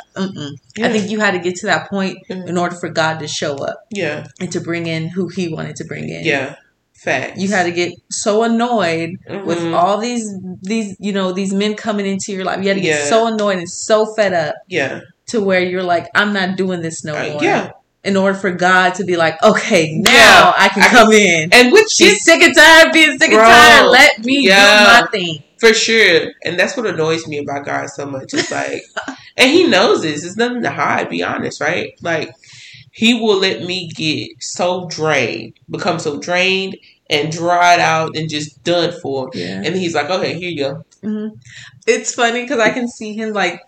Yeah. 0.77 0.87
I 0.87 0.91
think 0.91 1.09
you 1.09 1.19
had 1.19 1.31
to 1.31 1.39
get 1.39 1.55
to 1.57 1.65
that 1.67 1.89
point 1.89 2.17
Mhm. 2.29 2.47
in 2.47 2.57
order 2.57 2.75
for 2.75 2.89
God 2.89 3.19
to 3.19 3.27
show 3.27 3.55
up 3.55 3.77
yeah. 3.89 4.27
and 4.39 4.51
to 4.51 4.59
bring 4.61 4.85
in 4.85 5.07
who 5.07 5.27
He 5.27 5.47
wanted 5.47 5.75
to 5.77 5.85
bring 5.85 6.07
in. 6.09 6.23
Yeah. 6.23 6.55
Facts. 6.93 7.39
You 7.39 7.49
had 7.49 7.63
to 7.63 7.71
get 7.71 7.93
so 8.11 8.43
annoyed 8.43 9.11
with 9.43 9.59
Mhm. 9.59 9.73
all 9.75 9.97
these 9.97 10.31
these 10.61 10.95
you 10.99 11.11
know 11.13 11.31
these 11.31 11.53
men 11.53 11.73
coming 11.75 12.05
into 12.05 12.31
your 12.31 12.45
life. 12.45 12.61
You 12.61 12.67
had 12.69 12.75
to 12.77 12.81
get 12.81 12.99
Yeah. 12.99 13.05
so 13.09 13.27
annoyed 13.27 13.57
and 13.57 13.69
so 13.69 14.05
fed 14.15 14.33
up 14.33 14.55
Yeah. 14.67 15.01
to 15.27 15.41
where 15.41 15.59
you're 15.61 15.83
like, 15.83 16.07
I'm 16.15 16.31
not 16.33 16.57
doing 16.57 16.81
this 16.81 17.03
no 17.03 17.15
Uh, 17.15 17.29
more. 17.33 17.43
yeah. 17.43 17.71
In 18.05 18.15
order 18.15 18.37
for 18.37 18.51
God 18.51 18.93
to 18.95 19.03
be 19.03 19.17
like, 19.17 19.41
okay, 19.43 19.97
now 19.97 20.11
Yeah. 20.11 20.53
I 20.57 20.69
can 20.69 20.83
I 20.83 20.87
come 20.87 21.11
in. 21.11 21.49
And 21.51 21.71
which 21.73 21.89
She's 21.89 22.23
sick 22.23 22.41
and 22.41 22.55
tired 22.55 22.93
being 22.93 23.17
sick 23.17 23.29
and 23.29 23.37
Bro, 23.39 23.45
tired. 23.47 23.87
Let 23.89 24.19
me 24.23 24.45
yeah. 24.47 24.99
do 24.99 25.03
my 25.05 25.07
thing. 25.11 25.43
for 25.57 25.73
sure. 25.73 26.31
And 26.43 26.59
that's 26.59 26.77
what 26.77 26.85
annoys 26.85 27.27
me 27.27 27.39
about 27.39 27.65
God 27.65 27.89
so 27.89 28.05
much. 28.05 28.33
It's 28.33 28.51
like, 28.51 28.81
and 29.37 29.49
He 29.51 29.67
knows 29.67 30.03
this. 30.03 30.23
It's 30.23 30.37
nothing 30.37 30.61
to 30.63 30.69
hide. 30.69 31.09
Be 31.09 31.23
honest, 31.23 31.59
right? 31.61 31.93
Like, 32.01 32.29
He 32.91 33.15
will 33.19 33.39
let 33.39 33.63
me 33.63 33.89
get 33.89 34.29
so 34.39 34.87
drained, 34.87 35.53
become 35.69 35.99
so 35.99 36.19
drained 36.19 36.77
and 37.09 37.31
dried 37.31 37.79
out 37.79 38.15
and 38.15 38.29
just 38.29 38.63
done 38.63 38.91
for. 39.01 39.29
Yeah. 39.33 39.61
And 39.65 39.75
He's 39.75 39.95
like, 39.95 40.09
okay, 40.09 40.33
here 40.37 40.49
you 40.49 40.59
go. 40.59 40.85
hmm 41.01 41.27
It's 41.87 42.13
funny 42.13 42.43
because 42.43 42.59
I 42.59 42.69
can 42.71 42.87
see 42.87 43.13
him 43.13 43.33
like 43.33 43.61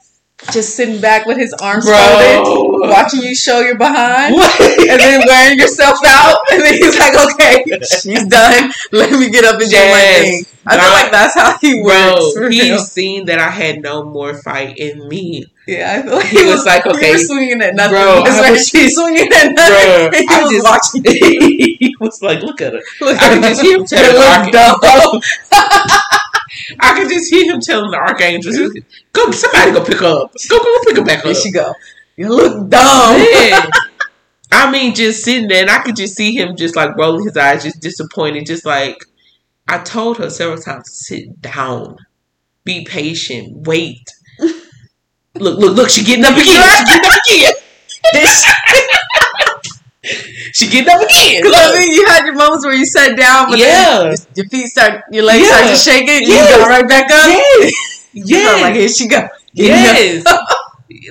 just 0.52 0.76
sitting 0.76 1.02
back 1.02 1.26
with 1.26 1.38
his 1.38 1.52
arms 1.54 1.86
Bro. 1.86 1.95
folded, 1.97 2.89
watching 2.89 3.21
you 3.21 3.34
show 3.36 3.60
your 3.62 3.78
behind. 3.78 4.36
What? 4.36 4.60
And 4.62 5.00
then 5.02 5.23
wearing 5.26 5.58
yourself 5.60 5.97
out, 6.06 6.38
and 6.52 6.62
then 6.62 6.73
he's 6.76 6.97
like, 7.00 7.15
"Okay, 7.34 7.63
she's 8.02 8.26
done. 8.28 8.71
Let 8.91 9.12
me 9.19 9.30
get 9.30 9.45
up 9.45 9.60
and 9.60 9.69
do 9.69 9.76
my 9.76 9.82
Yes. 9.82 10.21
thing." 10.21 10.45
I 10.69 10.78
feel 10.78 10.91
like 10.91 11.12
that's 11.12 11.34
how 11.34 11.58
he 11.60 11.82
works. 11.82 11.95
Bro, 11.95 12.32
for 12.34 12.50
he 12.50 12.62
real. 12.62 12.78
seen 12.80 13.26
that 13.26 13.39
I 13.39 13.50
had 13.50 13.82
no 13.82 14.04
more 14.04 14.34
fight 14.41 14.78
in 14.78 15.08
me. 15.08 15.45
Yeah, 15.65 15.97
I 16.00 16.04
feel 16.04 16.15
like 16.17 16.26
He 16.28 16.45
was 16.45 16.65
like, 16.65 16.86
okay. 16.86 17.12
were 17.13 17.17
swinging 17.17 17.62
at 17.62 17.73
nothing. 17.76 17.91
Bro, 17.93 18.23
That's 18.23 18.39
right. 18.39 18.52
was 18.52 18.67
She's 18.67 18.95
swinging 18.95 19.32
at 19.34 19.52
nothing. 19.54 20.10
Bro, 20.12 20.19
he 20.19 20.28
I 20.30 20.41
was 20.43 20.52
just- 20.52 20.65
watching. 20.65 21.04
he 21.80 21.95
was 22.00 22.21
like, 22.21 22.41
look 22.41 22.62
at 22.62 22.73
her. 22.73 22.82
Look 23.02 23.17
I 23.21 23.30
could 23.34 23.43
just 23.43 23.62
hear 23.62 23.78
him 23.80 23.86
I 26.80 26.99
could 26.99 27.10
just 27.10 27.30
hear 27.32 27.51
him 27.51 27.60
telling 27.62 27.91
the 27.91 27.97
archangels, 27.97 28.58
"Go, 29.13 29.32
somebody 29.32 29.71
go 29.71 29.84
pick 29.84 30.01
up. 30.01 30.34
Go, 30.49 30.60
go 30.60 30.80
pick 30.86 30.97
her 30.97 31.03
back 31.03 31.19
up." 31.19 31.23
There 31.23 31.32
up." 31.32 31.38
she 31.38 31.51
go. 31.51 31.73
You 32.15 32.30
look 32.30 32.69
dumb. 32.69 33.19
Man. 33.19 33.69
I 34.51 34.71
mean, 34.71 34.95
just 34.95 35.23
sitting 35.23 35.47
there, 35.47 35.62
and 35.62 35.69
I 35.69 35.80
could 35.80 35.95
just 35.95 36.15
see 36.15 36.36
him 36.36 36.56
just 36.56 36.75
like 36.75 36.95
rolling 36.97 37.25
his 37.25 37.38
eyes, 37.38 37.63
just 37.63 37.82
disappointed, 37.82 38.45
just 38.45 38.65
like 38.65 38.97
I 39.67 39.80
told 39.80 40.17
her 40.17 40.30
several 40.30 40.58
times, 40.58 40.89
sit 40.91 41.41
down, 41.41 41.97
be 42.63 42.86
patient, 42.86 43.67
wait. 43.67 44.10
Look, 45.36 45.60
look, 45.60 45.75
look! 45.75 45.89
She 45.91 46.03
getting 46.03 46.25
up 46.25 46.32
again. 46.32 46.45
She 46.45 46.86
getting 46.86 47.12
up 47.12 47.19
again. 47.27 47.53
she 48.13 48.51
getting 50.65 50.89
up 50.89 51.02
again. 51.02 51.43
Because 51.43 51.54
I 51.56 51.78
mean, 51.80 51.93
you 51.93 52.06
had 52.08 52.26
your 52.26 52.34
moments 52.36 52.65
where 52.65 52.74
you 52.76 52.86
sat 52.86 53.15
down, 53.15 53.50
but 53.50 53.60
Yeah. 53.60 54.10
then 54.10 54.15
your 54.36 54.48
feet 54.50 54.67
start, 54.67 55.04
your 55.12 55.24
legs 55.24 55.46
Yeah. 55.46 55.54
start 55.58 55.70
to 55.70 55.76
shake 55.78 56.08
it, 56.10 56.24
and 56.24 56.28
Yes. 56.28 56.50
you 56.50 56.58
got 56.58 56.67
right 56.70 56.88
back 56.89 57.04
up. 57.12 57.72
Yes. 58.13 58.46
Felt 58.50 58.62
like, 58.62 58.76
here 58.76 58.88
she 58.89 59.08
go. 59.08 59.28
Yes. 59.54 60.24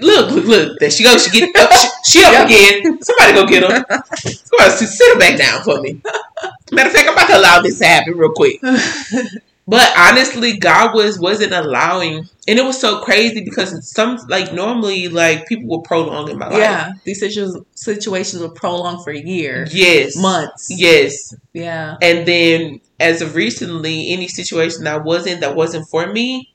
look, 0.02 0.30
look, 0.30 0.44
look. 0.46 0.78
There 0.80 0.90
she 0.90 1.04
goes. 1.04 1.24
She 1.24 1.30
get 1.30 1.54
up. 1.56 1.70
She, 1.72 1.88
she 2.20 2.24
up 2.24 2.32
Yep. 2.32 2.46
again. 2.46 3.02
Somebody 3.02 3.32
go 3.34 3.46
get 3.46 3.62
her. 3.62 3.84
Somebody 4.16 4.86
sit 4.86 5.12
her 5.14 5.18
back 5.18 5.36
down 5.38 5.62
for 5.62 5.80
me. 5.80 6.00
Matter 6.72 6.88
of 6.88 6.94
fact, 6.94 7.08
I'm 7.08 7.14
about 7.14 7.26
to 7.28 7.38
allow 7.38 7.60
this 7.62 7.78
to 7.78 7.86
happen 7.86 8.16
real 8.16 8.32
quick. 8.34 8.60
But 9.68 9.92
honestly, 9.96 10.58
God 10.58 10.94
was 10.94 11.18
wasn't 11.18 11.52
allowing, 11.52 12.28
and 12.46 12.58
it 12.58 12.64
was 12.64 12.80
so 12.80 13.00
crazy 13.00 13.42
because 13.44 13.90
some 13.90 14.16
like 14.28 14.52
normally 14.54 15.08
like 15.08 15.46
people 15.48 15.68
were 15.68 15.82
prolong 15.82 16.30
in 16.30 16.38
my 16.38 16.46
life. 16.48 16.58
yeah, 16.58 16.92
these 17.04 17.18
situations 17.18 17.56
situations 17.74 18.40
will 18.42 18.50
prolong 18.50 19.02
for 19.02 19.10
a 19.10 19.18
year, 19.20 19.66
Yes. 19.72 20.16
months. 20.16 20.68
Yes. 20.70 21.34
Yeah, 21.52 21.96
And 22.00 22.26
then 22.28 22.80
as 23.00 23.22
of 23.22 23.34
recently, 23.34 24.10
any 24.12 24.28
situation 24.28 24.84
that 24.84 25.02
wasn't 25.04 25.40
that 25.40 25.56
wasn't 25.56 25.88
for 25.90 26.06
me, 26.12 26.54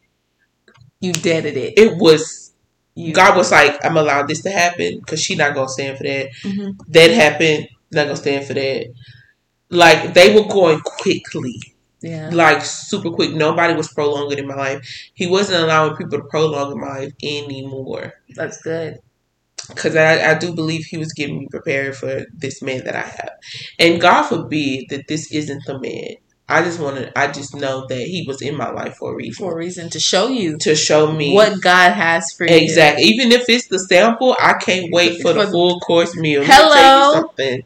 you 1.02 1.12
deaded 1.12 1.58
it. 1.58 1.74
it 1.78 1.98
was 1.98 2.54
You, 2.96 3.14
God 3.14 3.36
was 3.38 3.52
like, 3.52 3.84
I'm 3.86 3.98
allowed 3.98 4.28
this 4.28 4.42
to 4.44 4.52
happen 4.52 5.00
because 5.00 5.22
she 5.22 5.36
not 5.36 5.54
gonna 5.54 5.68
stand 5.70 5.98
for 5.98 6.04
that. 6.04 6.30
Mhm. 6.44 6.78
That 6.90 7.12
happened, 7.12 7.68
not 7.92 8.04
gonna 8.06 8.16
stand 8.16 8.46
for 8.46 8.54
that. 8.54 8.88
Like 9.70 10.14
they 10.14 10.34
were 10.36 10.48
going 10.48 10.80
quickly, 10.82 11.60
Yeah, 12.02 12.30
like 12.32 12.64
super 12.64 13.12
quick. 13.12 13.34
Nobody 13.34 13.74
was 13.76 13.94
prolonging 13.94 14.40
in 14.40 14.48
my 14.48 14.56
life. 14.56 15.12
He 15.14 15.28
wasn't 15.28 15.64
allowing 15.64 15.96
people 15.96 16.18
to 16.20 16.26
prolong 16.26 16.72
in 16.72 16.80
my 16.80 17.00
life 17.00 17.14
anymore. 17.22 18.14
that's 18.36 18.62
good. 18.62 19.00
Because 19.68 19.96
I, 19.96 20.32
I 20.32 20.38
do 20.38 20.54
believe 20.54 20.86
he 20.86 20.98
was 20.98 21.14
getting 21.14 21.38
me 21.38 21.48
prepared 21.50 21.96
for 21.96 22.26
this 22.34 22.62
man 22.62 22.84
that 22.86 22.96
I 22.96 23.02
have. 23.02 23.32
And 23.78 24.02
God 24.02 24.24
forbid 24.24 24.86
that 24.90 25.08
this 25.08 25.32
isn't 25.32 25.64
the 25.66 25.80
man. 25.80 26.16
I 26.50 26.64
just 26.64 26.82
want 26.82 26.98
to, 26.98 27.18
I 27.18 27.32
just 27.32 27.56
know 27.56 27.86
that 27.88 28.02
he 28.02 28.26
was 28.28 28.42
in 28.42 28.58
my 28.58 28.70
life 28.70 28.96
for 28.98 29.14
a 29.14 29.16
reason. 29.16 29.46
For 29.46 29.54
a 29.54 29.56
reason 29.56 29.90
to 29.92 30.00
show 30.02 30.28
you 30.28 30.58
to 30.58 30.76
show 30.76 31.10
me 31.10 31.34
what 31.34 31.62
God 31.62 31.94
has 31.94 32.26
for 32.38 32.46
you. 32.46 32.54
Exactly. 32.54 33.06
Even 33.06 33.32
if 33.32 33.48
it's 33.48 33.68
the 33.68 33.80
sample, 33.80 34.36
I 34.38 34.54
can't 34.56 34.92
wait 34.92 35.22
for 35.22 35.32
the 35.32 35.48
full 35.48 35.80
course 35.80 36.14
meal. 36.16 36.44
Hello. 36.44 36.70
Let 36.70 36.76
me 36.76 36.82
tell 36.82 36.98
you 36.98 37.14
something. 37.14 37.62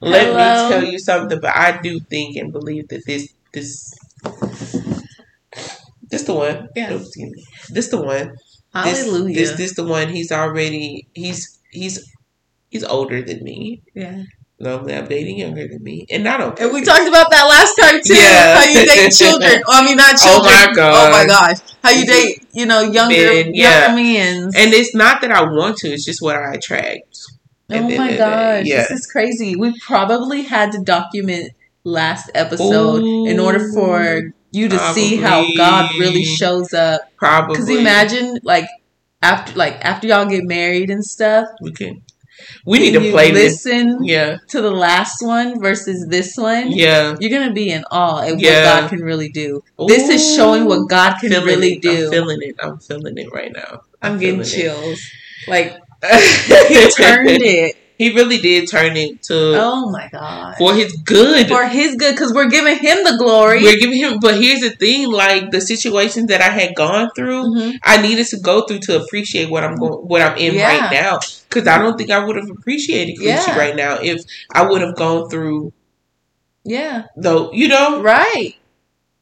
Let 0.00 0.26
Hello. 0.26 0.68
me 0.68 0.74
tell 0.74 0.92
you 0.92 0.98
something. 0.98 1.40
But 1.40 1.56
I 1.56 1.80
do 1.80 2.00
think 2.00 2.36
and 2.36 2.50
believe 2.50 2.88
that 2.88 3.02
this 3.06 3.32
this 3.54 3.94
this 6.10 6.24
the 6.24 6.34
one. 6.34 6.68
Yeah. 6.76 6.88
Oh, 6.90 6.96
excuse 6.96 7.32
me. 7.32 7.44
This 7.70 7.88
the 7.88 8.02
one. 8.02 8.36
This, 8.84 9.04
Hallelujah. 9.04 9.34
This 9.34 9.56
this 9.56 9.74
the 9.74 9.84
one. 9.84 10.08
He's 10.08 10.30
already 10.32 11.08
he's 11.14 11.60
he's 11.70 12.12
he's 12.70 12.84
older 12.84 13.22
than 13.22 13.42
me. 13.42 13.82
yeah. 13.94 14.24
Normally 14.60 14.94
I'm 14.94 15.06
dating 15.06 15.38
younger 15.38 15.66
than 15.66 15.82
me. 15.82 16.06
And 16.10 16.28
I 16.28 16.36
don't 16.36 16.58
And 16.60 16.72
we 16.72 16.82
talked 16.84 17.08
about 17.08 17.28
that 17.30 17.42
last 17.44 17.74
time 17.74 18.00
too. 18.00 18.14
Yeah. 18.14 18.54
How 18.54 18.64
you 18.64 18.86
date 18.86 19.12
children. 19.18 19.62
I 19.66 19.84
mean, 19.84 19.96
not 19.96 20.14
oh, 20.14 20.26
children. 20.26 20.54
Oh 20.54 20.66
my 20.68 20.72
God. 20.74 20.94
Oh 20.94 21.10
my 21.10 21.26
gosh. 21.26 21.58
How 21.82 21.90
you 21.90 22.04
mm-hmm. 22.04 22.12
date, 22.12 22.46
you 22.52 22.66
know, 22.66 22.80
younger, 22.80 23.14
Men, 23.14 23.50
yeah. 23.52 23.86
younger 23.86 24.02
men. 24.02 24.42
and 24.54 24.72
it's 24.72 24.94
not 24.94 25.20
that 25.22 25.32
I 25.32 25.42
want 25.42 25.78
to, 25.78 25.88
it's 25.88 26.04
just 26.04 26.22
what 26.22 26.36
I 26.36 26.54
attract. 26.54 27.18
Oh 27.68 27.74
my 27.74 27.78
of 27.80 27.88
the 27.88 27.96
day. 27.96 28.16
gosh, 28.16 28.66
Yeah. 28.66 28.82
this 28.82 28.92
is 28.92 29.06
crazy. 29.06 29.56
We 29.56 29.78
probably 29.80 30.42
had 30.42 30.70
to 30.72 30.82
document 30.82 31.50
last 31.84 32.30
episode 32.34 33.04
in 33.28 33.38
order 33.38 33.70
for 33.72 34.32
you 34.50 34.68
to 34.68 34.78
see 34.94 35.16
how 35.16 35.44
God 35.56 35.90
really 35.98 36.24
shows 36.24 36.72
up. 36.72 37.02
Probably 37.16 37.54
Because 37.56 37.68
imagine, 37.70 38.38
like 38.42 38.66
after, 39.22 39.52
like 39.56 39.84
after 39.84 40.06
y'all 40.08 40.26
get 40.26 40.44
married 40.44 40.90
and 40.90 41.04
stuff, 41.04 41.48
We 41.60 41.72
can. 41.72 42.02
We 42.66 42.78
need 42.80 42.92
to 42.92 43.10
play 43.12 43.30
this. 43.30 43.64
listen 43.64 44.04
Yeah, 44.04 44.38
to 44.48 44.60
the 44.60 44.70
last 44.70 45.22
one 45.22 45.60
versus 45.60 46.06
this 46.08 46.36
one. 46.36 46.72
yeah. 46.72 47.14
You're 47.20 47.30
gonna 47.30 47.52
be 47.52 47.70
in 47.70 47.84
awe 47.90 48.22
at 48.22 48.38
Yeah. 48.40 48.74
what 48.74 48.82
God 48.82 48.90
can 48.90 49.00
really 49.00 49.28
do. 49.28 49.62
This 49.86 50.08
is 50.08 50.34
showing 50.34 50.64
what 50.66 50.88
God 50.88 51.18
can 51.20 51.30
Feeling 51.30 51.46
really 51.46 51.72
it. 51.74 51.82
do. 51.82 52.06
I'm 52.06 52.10
feeling 52.10 52.38
it. 52.42 52.56
I'm 52.60 52.78
feeling 52.78 53.18
it 53.18 53.32
right 53.32 53.52
now. 53.54 53.82
I'm 54.02 54.18
getting 54.18 54.42
feeling 54.42 54.62
chills. 54.62 55.00
Like 55.46 55.78
he 56.68 56.90
turned 56.90 57.28
it. 57.42 57.76
He 57.96 58.12
really 58.12 58.38
did 58.38 58.68
turn 58.68 58.96
it 58.96 59.22
to 59.24 59.54
Oh 59.56 59.88
my 59.90 60.08
god. 60.10 60.56
for 60.58 60.74
his 60.74 60.92
good. 61.04 61.46
For 61.46 61.64
his 61.66 61.94
good, 61.94 62.12
because 62.14 62.32
we're 62.34 62.48
giving 62.50 62.76
him 62.76 63.04
the 63.04 63.16
glory. 63.16 63.62
We're 63.62 63.78
giving 63.78 63.98
him, 63.98 64.18
but 64.20 64.34
here's 64.40 64.60
the 64.60 64.70
thing: 64.70 65.10
like 65.12 65.50
the 65.52 65.60
situations 65.60 66.26
that 66.26 66.40
I 66.40 66.48
had 66.50 66.74
gone 66.74 67.10
through, 67.14 67.44
Mhm. 67.44 67.74
I 67.84 68.02
needed 68.02 68.26
to 68.28 68.38
go 68.40 68.66
through 68.66 68.80
to 68.80 69.00
appreciate 69.00 69.48
what 69.48 69.62
I'm 69.62 69.76
going, 69.76 69.92
what 70.08 70.22
I'm 70.22 70.36
in 70.36 70.54
Yeah. 70.54 70.66
right 70.76 70.92
now. 70.92 71.20
Because 71.48 71.68
I 71.68 71.78
don't 71.78 71.96
think 71.96 72.10
I 72.10 72.18
would 72.24 72.34
have 72.36 72.50
appreciated 72.50 73.16
Yeah. 73.20 73.56
right 73.56 73.76
now 73.76 73.98
if 74.02 74.20
I 74.52 74.62
would 74.62 74.80
have 74.80 74.96
gone 74.96 75.30
through 75.30 75.72
Yeah. 76.64 77.04
though. 77.16 77.52
You 77.52 77.68
know, 77.68 78.00
Right. 78.02 78.54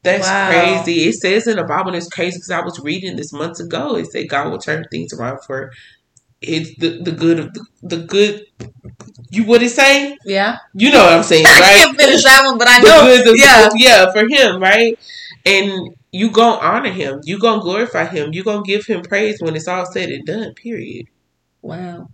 That's 0.03 0.27
Wow. 0.27 0.49
crazy. 0.49 1.07
It 1.07 1.13
says 1.13 1.47
in 1.47 1.55
the 1.55 1.63
Bible, 1.63 1.89
and 1.89 1.95
it's 1.97 2.09
crazy 2.09 2.35
because 2.37 2.51
I 2.51 2.59
was 2.59 2.77
reading 2.79 3.15
this 3.15 3.31
months 3.31 3.61
ago. 3.61 3.95
It 3.95 4.11
said 4.11 4.27
God 4.27 4.51
will 4.51 4.57
turn 4.57 4.83
things 4.91 5.13
around 5.13 5.39
for 5.47 5.71
it's 6.43 6.75
the, 6.77 7.01
the 7.01 7.11
good 7.11 7.39
of 7.39 7.53
the, 7.53 7.65
the 7.83 7.97
good. 7.97 8.45
You 9.31 9.45
what 9.45 9.63
it 9.63 9.69
say? 9.69 10.17
Yeah. 10.25 10.57
You 10.73 10.91
know 10.91 11.03
what 11.03 11.13
I'm 11.13 11.23
saying, 11.23 11.43
right 11.45 11.61
I 11.63 11.83
can't 11.83 11.97
finish 11.97 12.23
that 12.23 12.43
one, 12.45 12.57
but 12.57 12.67
I 12.69 12.79
know. 12.79 13.33
yeah. 13.33 13.69
yeah, 13.75 14.11
for 14.11 14.27
him, 14.27 14.61
right? 14.61 14.97
and 15.45 15.95
you 16.11 16.31
gonna 16.31 16.61
honor 16.61 16.91
him. 16.91 17.21
You 17.23 17.39
gonna 17.39 17.61
glorify 17.61 18.05
him. 18.05 18.33
You 18.33 18.43
gonna 18.43 18.63
give 18.63 18.85
him 18.85 19.01
praise 19.01 19.37
when 19.41 19.55
it's 19.55 19.67
all 19.67 19.85
said 19.85 20.09
and 20.09 20.25
done. 20.25 20.53
Period. 20.53 21.07
Wow. 21.61 22.09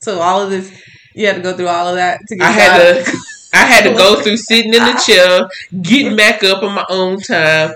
So 0.00 0.20
all 0.20 0.42
of 0.42 0.50
this, 0.50 0.70
you 1.14 1.26
had 1.26 1.36
to 1.36 1.42
go 1.42 1.56
through 1.56 1.68
all 1.68 1.88
of 1.88 1.96
that 1.96 2.20
to 2.28 2.36
get 2.36 2.46
I 2.46 2.50
had 2.50 3.04
to. 3.04 3.18
I 3.52 3.64
had 3.66 3.88
to 3.88 3.96
go 3.96 4.20
through 4.22 4.36
sitting 4.36 4.74
in 4.74 4.82
the 4.82 5.02
chair, 5.06 5.48
getting 5.82 6.16
back 6.16 6.42
up 6.44 6.62
on 6.62 6.74
my 6.74 6.84
own 6.88 7.20
time, 7.20 7.72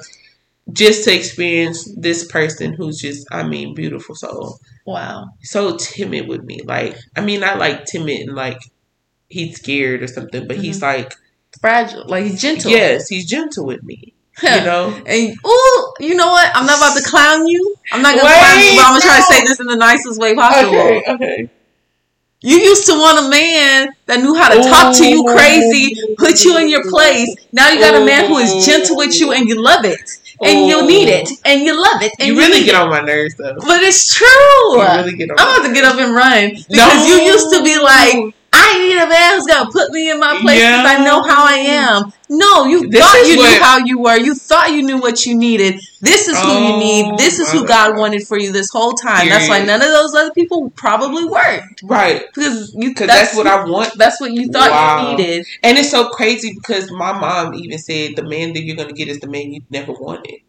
just 0.73 1.05
to 1.05 1.15
experience 1.15 1.91
this 1.97 2.27
person 2.27 2.73
who's 2.73 2.99
just, 2.99 3.27
I 3.31 3.43
mean, 3.43 3.75
beautiful 3.75 4.15
soul. 4.15 4.59
Wow. 4.87 5.29
So 5.43 5.77
timid 5.77 6.29
with 6.29 6.43
me. 6.45 6.61
Like, 6.65 6.97
I 7.17 7.21
mean, 7.21 7.41
not 7.41 7.59
like 7.59 7.85
timid 7.85 8.21
and 8.29 8.35
like 8.35 8.61
he's 9.29 9.57
scared 9.57 10.03
or 10.03 10.07
something, 10.07 10.47
but 10.47 10.59
he's 10.59 10.81
mm-hmm. 10.81 11.01
like, 11.01 11.15
Fragile, 11.61 12.07
like 12.07 12.25
he's 12.25 12.41
gentle. 12.41 12.71
yes, 12.71 13.09
he's 13.09 13.27
gentle 13.27 13.67
with 13.67 13.83
me. 13.83 14.15
You 14.43 14.49
know? 14.49 14.95
And 15.07 15.37
ooh, 15.47 15.93
you 15.99 16.15
know 16.15 16.29
what? 16.29 16.51
I'm 16.55 16.65
not 16.65 16.79
about 16.79 16.97
to 16.97 17.03
clown 17.03 17.49
you. 17.49 17.75
I'm 17.93 18.03
not 18.03 18.15
gonna 18.15 18.29
Wait, 18.29 18.39
clown 18.39 18.59
you, 18.61 18.77
but 18.77 18.85
I'm 18.87 18.93
gonna 18.93 19.01
try 19.01 19.17
to 19.17 19.23
say 19.23 19.41
this 19.41 19.59
in 19.59 19.67
the 19.67 19.77
nicest 19.77 20.21
way 20.21 20.35
possible. 20.35 20.79
Okay, 20.79 21.03
okay. 21.09 21.51
You 22.41 22.57
used 22.57 22.87
to 22.87 22.93
want 22.93 23.27
a 23.27 23.31
man 23.31 23.89
that 24.07 24.21
knew 24.21 24.35
how 24.35 24.55
to 24.55 24.63
talk 24.63 24.97
to 24.99 25.05
you 25.05 25.25
crazy, 25.25 26.15
put 26.17 26.45
you 26.45 26.57
in 26.59 26.69
your 26.69 26.89
place. 26.89 27.35
Now 27.51 27.71
you 27.71 27.81
got 27.81 28.01
a 28.01 28.05
man 28.05 28.29
who 28.29 28.39
is 28.39 28.65
gentle 28.65 28.97
with 28.97 29.19
you 29.19 29.33
and 29.33 29.49
you 29.49 29.61
love 29.61 29.85
it. 29.85 30.09
And 30.43 30.67
you 30.69 30.81
Ooh. 30.83 30.87
need 30.87 31.09
it. 31.09 31.29
Oh. 31.31 31.37
And 31.47 31.63
you 31.63 31.81
love 31.81 32.03
it. 32.03 32.13
And 32.19 32.29
You 32.29 32.35
you, 32.35 32.41
really 32.41 32.61
get 32.65 32.75
it. 32.75 32.81
on 32.81 32.91
my 32.91 33.01
nerves 33.01 33.35
though. 33.37 33.57
But 33.57 33.83
it's 33.83 34.15
true. 34.15 34.27
You 34.77 34.83
really 34.83 35.17
get 35.17 35.31
on 35.31 35.37
I'm 35.39 35.59
about 35.61 35.69
to 35.69 35.75
get 35.75 35.85
up 35.85 35.99
and 35.99 36.15
run. 36.15 36.51
Because 36.51 36.69
No. 36.71 37.07
you 37.07 37.15
used 37.23 37.53
to 37.55 37.63
be 37.65 37.79
like, 37.79 38.35
I 38.53 38.79
need 38.79 38.97
a 38.97 39.09
man 39.09 39.35
who's 39.35 39.47
gonna 39.47 39.71
put 39.71 39.91
me 39.93 40.11
in 40.11 40.19
my 40.21 40.39
place 40.41 40.59
because 40.61 40.87
I 40.87 41.05
know 41.05 41.23
how 41.23 41.45
I 41.47 41.55
am. 41.55 42.13
No, 42.31 42.67
you 42.67 42.89
This 42.89 43.01
thought 43.01 43.27
you 43.27 43.37
knew 43.37 43.63
how 43.63 43.79
you 43.79 43.99
were. 44.01 44.17
You 44.17 44.35
thought 44.35 44.73
you 44.73 44.83
knew 44.83 44.99
what 45.01 45.25
you 45.25 45.35
needed. 45.37 45.81
This 46.01 46.29
is 46.29 46.39
who 46.39 46.49
you 46.49 46.73
Oh, 46.75 46.79
need. 46.79 47.19
This 47.19 47.39
is 47.39 47.51
who 47.51 47.67
God 47.67 47.97
wanted 47.97 48.27
for 48.27 48.39
you 48.39 48.53
this 48.53 48.69
whole 48.71 48.93
time. 48.93 49.29
That's 49.29 49.49
why 49.49 49.65
none 49.65 49.81
of 49.81 49.89
those 49.89 50.15
other 50.15 50.33
people 50.33 50.71
probably 50.71 51.25
worked 51.25 51.83
Right. 51.85 52.23
because 52.35 52.75
you. 52.75 52.91
Because 52.91 53.07
that's, 53.07 53.35
what 53.37 53.47
I 53.47 53.65
want. 53.65 53.97
That's 53.97 54.21
what 54.21 54.33
you 54.33 54.49
thought 54.49 54.71
Wow. 54.71 55.11
you 55.11 55.17
needed. 55.17 55.47
And 55.63 55.79
it's 55.79 55.91
so 55.91 56.11
crazy 56.11 56.53
because 56.55 56.91
my 56.91 57.13
mom 57.13 57.55
even 57.55 57.79
said 57.79 58.17
the 58.17 58.23
man 58.23 58.53
that 58.53 58.63
you're 58.63 58.77
going 58.77 58.89
to 58.89 58.95
get 58.95 59.09
is 59.09 59.21
the 59.21 59.29
man 59.29 59.53
you 59.53 59.63
never 59.71 59.93
wanted. 59.93 60.41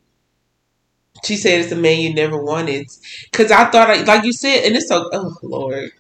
She 1.23 1.35
said 1.37 1.59
it's 1.61 1.69
the 1.69 1.75
man 1.75 1.99
you 1.99 2.13
never 2.13 2.41
wanted. 2.41 2.87
Because 3.31 3.51
I 3.51 3.65
thought, 3.69 3.89
I, 3.89 4.03
like 4.03 4.23
you 4.23 4.33
said, 4.33 4.65
and 4.65 4.75
it's 4.75 4.87
so, 4.87 5.09
oh, 5.13 5.35
Lord. 5.43 5.91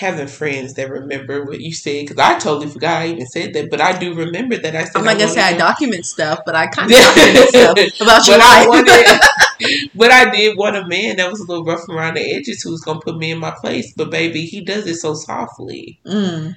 Having 0.00 0.28
friends 0.28 0.74
that 0.74 0.88
remember 0.90 1.44
what 1.44 1.60
you 1.60 1.74
said. 1.74 2.06
Because 2.06 2.18
I 2.18 2.38
totally 2.38 2.68
forgot 2.68 3.02
I 3.02 3.08
even 3.08 3.26
said 3.26 3.52
that. 3.52 3.68
But 3.70 3.80
I 3.82 3.98
do 3.98 4.14
remember 4.14 4.56
that 4.56 4.74
I 4.74 4.84
said 4.84 4.96
I'm 4.96 5.04
not 5.04 5.18
gonna 5.18 5.28
say 5.28 5.42
I 5.42 5.56
document 5.56 6.06
stuff, 6.06 6.40
but 6.46 6.54
I 6.54 6.66
kind 6.68 6.90
of 6.90 6.96
document 7.14 7.48
stuff 7.48 7.78
about 8.00 8.26
your 8.26 8.38
But 8.38 8.40
I 8.46 8.60
life. 8.60 8.68
wanted, 8.68 9.90
but 9.94 10.10
I 10.10 10.30
did 10.30 10.56
want 10.56 10.76
a 10.76 10.86
man 10.88 11.16
that 11.16 11.30
was 11.30 11.40
a 11.40 11.44
little 11.44 11.64
rough 11.66 11.86
around 11.90 12.14
the 12.14 12.34
edges 12.34 12.62
who 12.62 12.70
was 12.70 12.80
gonna 12.80 13.00
put 13.00 13.18
me 13.18 13.30
in 13.30 13.38
my 13.38 13.50
place. 13.60 13.92
But 13.94 14.10
baby, 14.10 14.46
he 14.46 14.62
does 14.64 14.86
it 14.86 14.96
so 14.96 15.12
softly. 15.14 16.00
mm. 16.06 16.54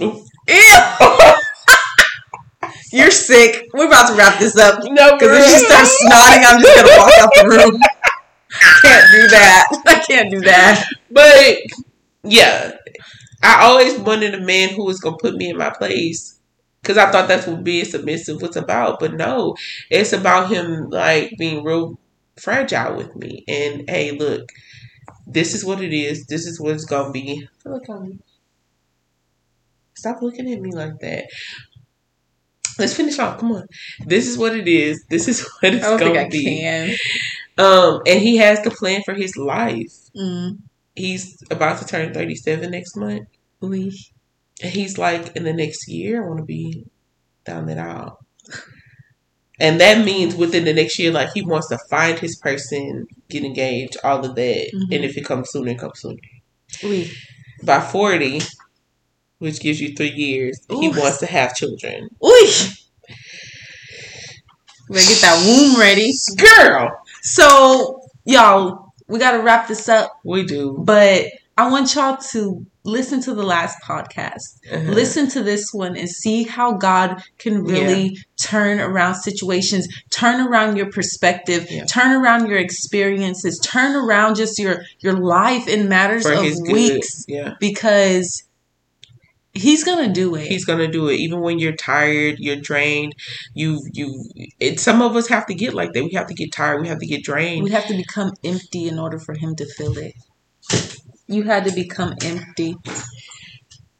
Ew. 0.00 0.12
You're 2.92 3.10
sick. 3.10 3.66
We're 3.74 3.86
about 3.86 4.08
to 4.08 4.14
wrap 4.16 4.38
this 4.40 4.56
up 4.56 4.80
No, 4.84 5.12
because 5.12 5.38
if 5.38 5.44
she 5.60 5.66
starts 5.66 6.04
snotting, 6.04 6.42
I'm 6.46 6.60
just 6.60 6.76
gonna 6.76 6.98
walk 6.98 7.12
out 7.20 7.30
the 7.34 7.48
room. 7.48 7.80
can't 8.82 9.12
do 9.12 9.28
that. 9.28 9.64
I 9.86 10.02
can't 10.06 10.30
do 10.32 10.40
that. 10.40 10.84
But 11.10 11.58
yeah, 12.22 12.72
I 13.42 13.64
always 13.64 13.98
wanted 13.98 14.34
a 14.34 14.40
man 14.44 14.70
who 14.70 14.84
was 14.84 15.00
gonna 15.00 15.16
put 15.18 15.34
me 15.36 15.50
in 15.50 15.58
my 15.58 15.70
place 15.70 16.40
because 16.82 16.98
I 16.98 17.10
thought 17.10 17.28
that's 17.28 17.46
what 17.46 17.64
being 17.64 17.84
submissive 17.84 18.42
was 18.42 18.56
about. 18.56 19.00
But 19.00 19.14
no, 19.14 19.56
it's 19.90 20.12
about 20.12 20.50
him 20.50 20.90
like 20.90 21.34
being 21.38 21.64
real 21.64 21.98
fragile 22.38 22.96
with 22.96 23.14
me. 23.16 23.44
And 23.48 23.88
hey, 23.88 24.12
look, 24.12 24.50
this 25.26 25.54
is 25.54 25.64
what 25.64 25.82
it 25.82 25.92
is. 25.94 26.26
This 26.26 26.46
is 26.46 26.60
what 26.60 26.74
it's 26.74 26.86
gonna 26.86 27.12
be. 27.12 27.48
Look 27.64 27.88
at 27.90 28.02
me. 28.02 28.18
Stop 29.94 30.22
looking 30.22 30.50
at 30.52 30.60
me 30.62 30.70
like 30.72 30.98
that. 31.00 31.26
Let's 32.78 32.94
finish 32.94 33.18
off. 33.18 33.38
Come 33.38 33.52
on. 33.52 33.66
This 34.06 34.28
is 34.28 34.38
what 34.38 34.54
it 34.54 34.68
is. 34.68 35.04
This 35.10 35.26
is 35.28 35.40
what 35.60 35.74
it's 35.74 35.84
I 35.84 35.90
don't 35.90 35.98
think 35.98 36.14
gonna 36.14 36.26
I 36.26 36.28
be. 36.28 36.44
can. 36.60 36.96
Um, 37.58 38.02
and 38.06 38.20
he 38.20 38.36
has 38.38 38.62
the 38.62 38.70
plan 38.70 39.02
for 39.04 39.14
his 39.14 39.36
life. 39.36 39.92
Mm. 40.16 40.58
He's 40.98 41.42
about 41.50 41.78
to 41.78 41.86
turn 41.86 42.12
thirty-seven 42.12 42.70
next 42.70 42.96
month. 42.96 43.28
Oui. 43.60 43.92
And 44.62 44.72
he's 44.72 44.98
like, 44.98 45.36
in 45.36 45.44
the 45.44 45.52
next 45.52 45.88
year, 45.88 46.22
I 46.22 46.26
want 46.26 46.40
to 46.40 46.44
be 46.44 46.84
down 47.44 47.66
that 47.66 47.78
aisle. 47.78 48.18
And 49.60 49.80
that 49.80 50.04
means 50.04 50.36
within 50.36 50.64
the 50.64 50.72
next 50.72 50.98
year, 50.98 51.10
like 51.10 51.32
he 51.32 51.42
wants 51.42 51.68
to 51.68 51.78
find 51.90 52.18
his 52.18 52.36
person, 52.36 53.06
get 53.28 53.44
engaged, 53.44 53.96
all 54.04 54.24
of 54.24 54.34
that. 54.36 54.70
Mhm. 54.72 54.94
And 54.94 55.04
if 55.04 55.16
it 55.16 55.24
comes 55.24 55.50
sooner, 55.50 55.72
it 55.72 55.78
comes 55.78 56.00
sooner. 56.00 56.18
Oui. 56.82 57.10
By 57.64 57.80
40, 57.80 58.40
which 59.38 59.60
gives 59.60 59.80
you 59.80 59.94
three 59.94 60.12
years, 60.12 60.60
he 60.70 60.88
wants 60.88 61.18
to 61.18 61.26
have 61.26 61.56
children. 61.56 62.08
Oui. 62.22 62.50
Better 64.88 65.06
get 65.06 65.20
that 65.20 65.44
womb 65.46 65.78
ready. 65.78 66.12
Girl! 66.36 66.90
So, 67.22 68.00
y'all, 68.24 68.87
we 69.08 69.18
gotta 69.18 69.40
wrap 69.40 69.68
this 69.68 69.88
up, 69.88 70.18
We 70.24 70.44
do. 70.44 70.76
but 70.84 71.26
I 71.56 71.70
want 71.70 71.94
y'all 71.94 72.16
to 72.32 72.64
listen 72.84 73.20
to 73.22 73.34
the 73.34 73.42
last 73.42 73.76
podcast. 73.84 74.40
Uh-huh. 74.72 74.92
listen 74.92 75.28
to 75.30 75.42
this 75.42 75.72
one 75.74 75.96
and 75.96 76.08
see 76.08 76.44
how 76.44 76.72
God 76.72 77.22
can 77.38 77.64
really 77.64 78.16
turn 78.40 78.80
around 78.80 79.16
situations, 79.16 79.86
turn 80.10 80.40
around 80.46 80.76
your 80.76 80.90
perspective, 80.90 81.66
Yeah. 81.70 81.84
turn 81.84 82.12
around 82.12 82.48
your 82.48 82.58
experiences, 82.58 83.58
turn 83.58 83.94
around 83.96 84.36
just 84.36 84.58
your 84.58 84.82
your 85.00 85.14
life 85.14 85.66
in 85.68 85.88
matters 85.88 86.22
For 86.22 86.32
of 86.32 86.44
weeks 86.70 87.24
Yeah. 87.28 87.54
because 87.60 88.44
he's 89.58 89.84
going 89.84 90.06
to 90.06 90.12
do 90.12 90.34
it. 90.34 90.46
He's 90.46 90.64
gonna 90.64 90.88
do 90.88 91.08
it, 91.08 91.14
even 91.14 91.40
when 91.40 91.58
you're 91.58 91.76
tired, 91.76 92.36
you're 92.38 92.56
drained. 92.56 93.14
You, 93.54 93.80
you. 93.92 94.24
It, 94.60 94.80
some 94.80 95.02
of 95.02 95.16
us 95.16 95.28
have 95.28 95.46
to 95.46 95.54
get 95.54 95.74
like 95.74 95.92
that. 95.92 96.04
We 96.04 96.12
have 96.12 96.26
to 96.28 96.34
get 96.34 96.52
tired. 96.52 96.80
We 96.80 96.88
have 96.88 96.98
to 97.00 97.06
get 97.06 97.22
drained. 97.22 97.64
we 97.64 97.70
have 97.70 97.86
to 97.86 97.96
become 97.96 98.32
empty 98.44 98.88
in 98.88 98.98
order 98.98 99.18
for 99.18 99.34
him 99.34 99.56
to 99.56 99.66
fill 99.66 99.96
it. 99.98 100.14
You 101.26 101.42
had 101.42 101.64
to 101.66 101.72
become 101.72 102.14
empty 102.22 102.76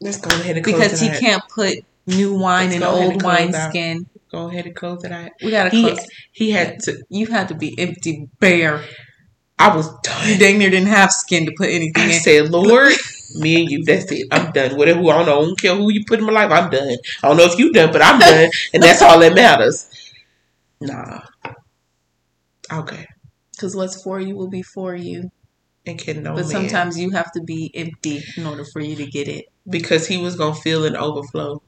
Let's 0.01 0.17
go 0.17 0.33
ahead 0.39 0.55
and 0.55 0.63
because 0.63 1.01
it 1.01 1.11
he 1.11 1.19
can't 1.19 1.43
put 1.53 1.75
new 2.07 2.33
wine 2.37 2.71
in 2.71 2.83
old 2.83 3.21
wine 3.21 3.51
skin. 3.51 4.05
Go 4.31 4.47
ahead 4.47 4.65
and 4.65 4.75
close 4.75 5.03
it 5.03 5.11
out. 5.11 5.31
We 5.43 5.51
gotta 5.51 5.71
close. 5.71 6.07
he 6.31 6.51
had 6.51 6.79
to. 6.83 7.03
You 7.09 7.27
had 7.27 7.49
to 7.49 7.55
be 7.55 7.77
empty, 7.77 8.29
bare. 8.39 8.83
I 9.57 9.75
was 9.75 9.89
done. 10.01 10.39
dang 10.39 10.57
near 10.57 10.69
didn't 10.69 10.87
have 10.87 11.11
skin 11.11 11.45
to 11.45 11.51
put 11.57 11.69
anything 11.69 12.03
I 12.03 12.13
in. 12.13 12.21
said, 12.21 12.49
Lord, 12.49 12.93
me 13.35 13.61
and 13.61 13.71
you, 13.71 13.83
that's 13.83 14.11
it. 14.11 14.27
I'm 14.31 14.51
done. 14.51 14.77
Whatever, 14.77 14.99
I 15.01 15.17
don't 15.17 15.25
know. 15.25 15.41
I 15.41 15.45
don't 15.45 15.59
care 15.59 15.75
who 15.75 15.91
you 15.91 16.03
put 16.05 16.19
in 16.19 16.25
my 16.25 16.31
life. 16.33 16.51
I'm 16.51 16.69
done. 16.69 16.97
I 17.23 17.27
don't 17.27 17.37
know 17.37 17.45
if 17.45 17.57
you 17.57 17.71
done, 17.71 17.91
but 17.91 18.01
I'm 18.01 18.19
done. 18.19 18.49
And 18.73 18.83
that's 18.83 19.01
all 19.01 19.19
that 19.19 19.33
matters. 19.35 19.89
Nah. 20.81 21.21
Okay. 22.71 23.05
Because 23.51 23.75
what's 23.75 24.01
for 24.01 24.19
you 24.19 24.35
will 24.35 24.49
be 24.49 24.61
for 24.61 24.95
you. 24.95 25.31
And 25.85 25.97
can 25.97 26.23
no 26.23 26.35
but 26.35 26.41
man. 26.41 26.49
sometimes 26.49 26.99
you 26.99 27.11
have 27.11 27.31
to 27.33 27.41
be 27.41 27.71
empty 27.73 28.21
in 28.37 28.45
order 28.45 28.65
for 28.65 28.79
you 28.79 28.95
to 28.95 29.05
get 29.05 29.27
it. 29.27 29.45
Because 29.67 30.07
he 30.07 30.17
was 30.17 30.35
going 30.35 30.53
to 30.53 30.61
feel 30.61 30.85
an 30.85 30.95
overflow. 30.95 31.61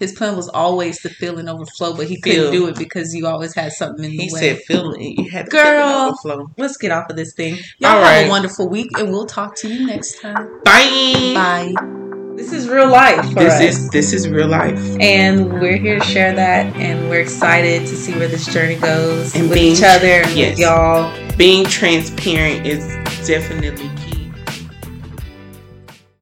His 0.00 0.12
plan 0.12 0.34
was 0.34 0.48
always 0.48 1.00
to 1.02 1.08
fill 1.10 1.38
and 1.38 1.48
overflow, 1.48 1.94
but 1.94 2.08
he 2.08 2.18
couldn't 2.20 2.40
Fill. 2.40 2.52
do 2.52 2.66
it 2.68 2.76
because 2.76 3.14
you 3.14 3.26
always 3.28 3.54
had 3.54 3.70
something 3.72 4.04
in 4.04 4.10
the 4.12 4.16
He 4.24 4.32
way. 4.32 4.40
said, 4.40 4.58
feeling 4.66 5.00
it. 5.00 5.20
You 5.22 5.30
had 5.30 5.44
to 5.44 5.50
Girl. 5.52 5.62
feel 5.88 5.98
overflow. 6.32 6.50
Let's 6.56 6.76
get 6.78 6.90
off 6.90 7.08
of 7.10 7.16
this 7.16 7.34
thing. 7.34 7.58
Y'all 7.78 7.90
All 7.92 7.96
have 7.98 8.02
right. 8.02 8.26
a 8.26 8.28
wonderful 8.30 8.68
week, 8.68 8.88
and 8.98 9.10
we'll 9.10 9.26
talk 9.26 9.54
to 9.56 9.68
you 9.68 9.86
next 9.86 10.20
time. 10.20 10.48
Bye. 10.64 11.32
Bye. 11.34 11.74
This 12.36 12.52
is 12.54 12.68
real 12.70 12.88
life 12.88 13.22
for 13.34 13.40
This 13.40 13.52
us. 13.54 13.60
is 13.60 13.90
this 13.90 14.12
is 14.14 14.26
real 14.26 14.48
life. 14.48 14.78
and 14.98 15.52
we're 15.60 15.76
here 15.76 15.98
to 15.98 16.04
share 16.06 16.34
that, 16.34 16.74
and 16.76 17.10
we're 17.10 17.20
excited 17.20 17.82
to 17.82 17.94
see 17.94 18.14
where 18.14 18.28
this 18.28 18.46
journey 18.46 18.76
goes 18.76 19.34
And 19.34 19.50
with 19.50 19.58
being- 19.58 19.72
each 19.76 19.82
other 19.82 20.06
and 20.22 20.30
yes. 20.30 20.50
with 20.52 20.58
y'all. 20.60 21.12
Being 21.36 21.66
transparent 21.66 22.66
is 22.66 22.82
definitely 23.26 23.90
key. 24.06 24.19